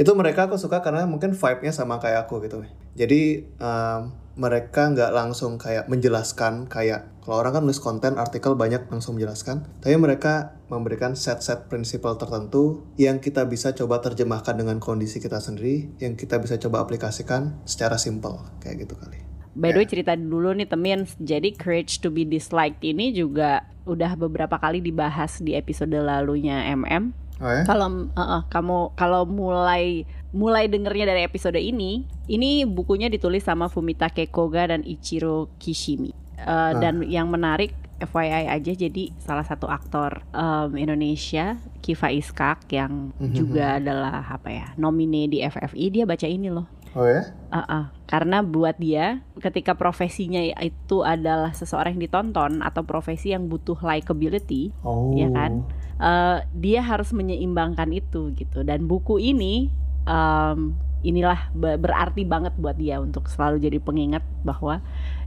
Itu 0.00 0.16
mereka 0.16 0.48
aku 0.48 0.56
suka 0.56 0.80
karena 0.80 1.04
mungkin 1.04 1.36
vibe-nya 1.36 1.76
sama 1.76 2.00
kayak 2.00 2.24
aku 2.24 2.40
gitu. 2.40 2.64
Jadi 2.96 3.44
em, 3.44 4.00
mereka 4.40 4.88
nggak 4.88 5.12
langsung 5.12 5.60
kayak 5.60 5.92
menjelaskan 5.92 6.64
kayak 6.72 7.20
kalau 7.20 7.44
orang 7.44 7.60
kan 7.60 7.62
nulis 7.68 7.84
konten 7.84 8.16
artikel 8.16 8.56
banyak 8.56 8.88
langsung 8.88 9.20
menjelaskan, 9.20 9.68
tapi 9.84 10.00
mereka 10.00 10.56
memberikan 10.72 11.12
set-set 11.12 11.68
prinsipal 11.68 12.16
tertentu 12.16 12.88
yang 12.96 13.20
kita 13.20 13.44
bisa 13.44 13.76
coba 13.76 14.00
terjemahkan 14.00 14.56
dengan 14.56 14.80
kondisi 14.80 15.20
kita 15.20 15.36
sendiri, 15.36 15.92
yang 16.00 16.16
kita 16.16 16.40
bisa 16.40 16.56
coba 16.56 16.80
aplikasikan 16.80 17.60
secara 17.68 18.00
simple 18.00 18.40
kayak 18.64 18.88
gitu 18.88 18.96
kali. 18.96 19.20
By 19.52 19.76
the 19.76 19.84
way 19.84 19.88
cerita 19.90 20.16
dulu 20.16 20.56
nih 20.56 20.72
temen 20.72 21.04
Jadi 21.20 21.52
Courage 21.60 22.00
to 22.00 22.08
be 22.08 22.24
Disliked 22.24 22.80
ini 22.80 23.12
juga 23.12 23.68
udah 23.84 24.16
beberapa 24.16 24.56
kali 24.56 24.80
dibahas 24.80 25.44
di 25.44 25.52
episode 25.52 25.92
lalunya 25.92 26.72
MM 26.72 27.29
Oh 27.40 27.48
ya? 27.48 27.64
Kalau 27.64 28.12
uh, 28.12 28.20
uh, 28.20 28.42
kamu 28.52 28.92
kalau 28.94 29.24
mulai 29.24 30.04
mulai 30.30 30.70
dengernya 30.70 31.10
dari 31.10 31.22
episode 31.26 31.58
ini, 31.58 32.06
ini 32.30 32.62
bukunya 32.68 33.10
ditulis 33.10 33.42
sama 33.42 33.66
Fumitake 33.66 34.30
Koga 34.30 34.70
dan 34.70 34.84
Ichiro 34.86 35.50
Kishimi. 35.58 36.12
Uh, 36.40 36.72
Dan 36.80 37.04
yang 37.04 37.28
menarik 37.28 37.76
FYI 38.00 38.48
aja 38.48 38.72
jadi 38.72 39.12
salah 39.20 39.44
satu 39.44 39.68
aktor 39.68 40.24
um, 40.32 40.72
Indonesia 40.72 41.60
Kiva 41.84 42.08
Iskak 42.08 42.64
yang 42.72 43.12
juga 43.36 43.76
adalah 43.76 44.24
apa 44.24 44.48
ya 44.48 44.66
nomine 44.80 45.28
di 45.28 45.44
FFI 45.44 45.84
dia 45.92 46.04
baca 46.08 46.24
ini 46.24 46.48
loh. 46.48 46.64
Oh 46.96 47.06
ya? 47.06 47.22
Uh, 47.52 47.60
uh. 47.60 47.84
Karena 48.08 48.42
buat 48.42 48.74
dia 48.80 49.22
ketika 49.38 49.78
profesinya 49.78 50.42
itu 50.42 51.06
adalah 51.06 51.54
seseorang 51.54 51.94
yang 51.94 52.10
ditonton 52.10 52.64
atau 52.64 52.82
profesi 52.82 53.30
yang 53.30 53.46
butuh 53.46 53.78
likability, 53.78 54.74
Oh. 54.82 55.14
ya 55.14 55.30
kan? 55.30 55.62
Eh, 56.00 56.38
dia 56.56 56.80
harus 56.80 57.12
menyeimbangkan 57.12 57.92
itu 57.92 58.32
gitu. 58.32 58.64
Dan 58.64 58.88
buku 58.88 59.20
ini 59.20 59.68
em, 60.08 60.72
inilah 61.04 61.52
be- 61.52 61.76
berarti 61.76 62.24
banget 62.24 62.56
buat 62.56 62.72
dia 62.80 63.04
untuk 63.04 63.28
selalu 63.28 63.60
jadi 63.60 63.78
pengingat 63.84 64.24
bahwa 64.40 64.80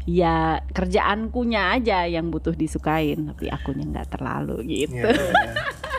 ya 0.10 0.66
kerjaankunya 0.74 1.78
aja 1.78 2.10
yang 2.10 2.34
butuh 2.34 2.58
disukain, 2.58 3.30
tapi 3.30 3.54
akunya 3.54 3.86
nggak 3.86 4.18
terlalu 4.18 4.82
gitu. 4.90 4.98
Iya, 4.98 5.14
iya, 5.14 5.32
iya. 5.46 5.54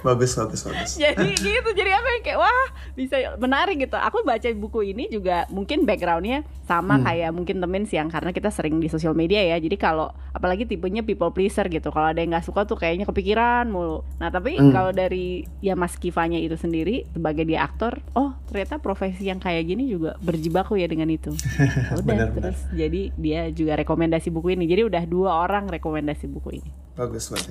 Bagus 0.04 0.36
bagus 0.36 0.60
bagus. 0.62 0.90
Jadi 1.02 1.32
gitu 1.34 1.68
jadi 1.72 1.96
aku 1.96 2.08
yang 2.12 2.22
kayak 2.22 2.38
wah 2.38 2.66
bisa 2.92 3.16
menarik 3.40 3.80
gitu. 3.80 3.96
Aku 3.96 4.20
baca 4.20 4.44
buku 4.52 4.92
ini 4.92 5.08
juga 5.08 5.48
mungkin 5.48 5.82
backgroundnya 5.82 6.44
sama 6.62 6.94
Hmm. 6.94 7.04
kayak 7.04 7.30
mungkin 7.32 7.56
temen 7.58 7.82
siang 7.84 8.06
karena 8.06 8.30
kita 8.30 8.52
sering 8.52 8.78
di 8.78 8.86
sosial 8.86 9.12
media 9.12 9.40
ya. 9.40 9.56
Jadi 9.56 9.74
kalau 9.74 10.12
apalagi 10.30 10.68
tipenya 10.68 11.00
people 11.00 11.32
pleaser 11.32 11.64
gitu. 11.66 11.88
Kalau 11.88 12.12
ada 12.12 12.20
yang 12.20 12.30
nggak 12.30 12.44
suka 12.44 12.62
tuh 12.62 12.76
kayaknya 12.76 13.08
kepikiran 13.08 13.66
mulu. 13.66 14.04
Nah 14.20 14.28
tapi 14.28 14.54
Hmm. 14.54 14.70
kalau 14.70 14.92
dari 14.92 15.48
ya 15.58 15.72
Mas 15.72 15.96
Kifanya 15.96 16.36
itu 16.36 16.54
sendiri 16.54 17.08
sebagai 17.10 17.42
dia 17.42 17.64
aktor 17.64 18.04
oh 18.12 18.36
ternyata 18.46 18.76
profesi 18.76 19.24
yang 19.24 19.40
kayak 19.40 19.64
gini 19.64 19.88
juga 19.88 20.20
berjibaku 20.20 20.76
ya 20.76 20.84
dengan 20.84 21.08
itu. 21.08 21.32
Udah 21.96 22.04
Benar, 22.04 22.28
benar. 22.30 22.52
terus 22.52 22.60
jadi 22.70 23.02
dia 23.16 23.40
juga 23.48 23.72
rekomendasi 23.74 24.28
buku 24.28 24.52
ini. 24.52 24.68
Jadi 24.68 24.84
udah 24.84 25.02
dua 25.04 25.30
orang 25.40 25.64
rekomendasi 25.66 26.28
buku 26.28 26.60
ini. 26.60 26.70
Bagus 26.94 27.26
berarti 27.26 27.50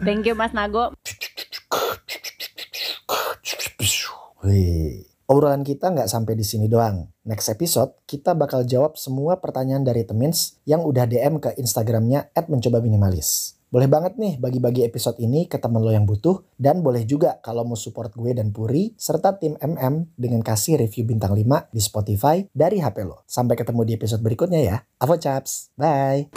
thank 0.00 0.24
you 0.24 0.32
Mas 0.32 0.52
Nago 0.52 0.96
Wih, 4.40 5.04
obrolan 5.28 5.60
kita 5.60 5.92
nggak 5.92 6.08
sampai 6.08 6.32
di 6.32 6.44
sini 6.48 6.64
doang. 6.64 7.12
Next 7.28 7.52
episode, 7.52 7.92
kita 8.08 8.32
bakal 8.32 8.64
jawab 8.64 8.96
semua 8.96 9.36
pertanyaan 9.36 9.84
dari 9.84 10.00
Temins 10.00 10.56
yang 10.64 10.80
udah 10.80 11.04
DM 11.04 11.36
ke 11.44 11.52
Instagramnya 11.60 12.32
@mencobaminimalis. 12.48 13.60
Boleh 13.70 13.86
banget 13.86 14.16
nih 14.18 14.40
bagi-bagi 14.40 14.82
episode 14.82 15.20
ini 15.20 15.46
ke 15.46 15.60
temen 15.60 15.78
lo 15.84 15.92
yang 15.92 16.08
butuh 16.08 16.42
dan 16.58 16.82
boleh 16.82 17.06
juga 17.06 17.38
kalau 17.38 17.62
mau 17.62 17.78
support 17.78 18.10
gue 18.16 18.34
dan 18.34 18.50
Puri 18.50 18.96
serta 18.98 19.38
tim 19.38 19.54
MM 19.60 20.10
dengan 20.18 20.42
kasih 20.42 20.74
review 20.80 21.06
bintang 21.06 21.36
5 21.36 21.70
di 21.70 21.78
Spotify 21.78 22.42
dari 22.50 22.82
HP 22.82 23.06
lo. 23.06 23.22
Sampai 23.30 23.54
ketemu 23.54 23.86
di 23.86 23.92
episode 23.94 24.24
berikutnya 24.24 24.58
ya. 24.58 24.76
Avo 24.98 25.14
chaps. 25.20 25.70
Bye. 25.78 26.32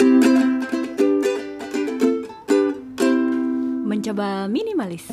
mencoba 3.94 4.50
minimalis 4.50 5.06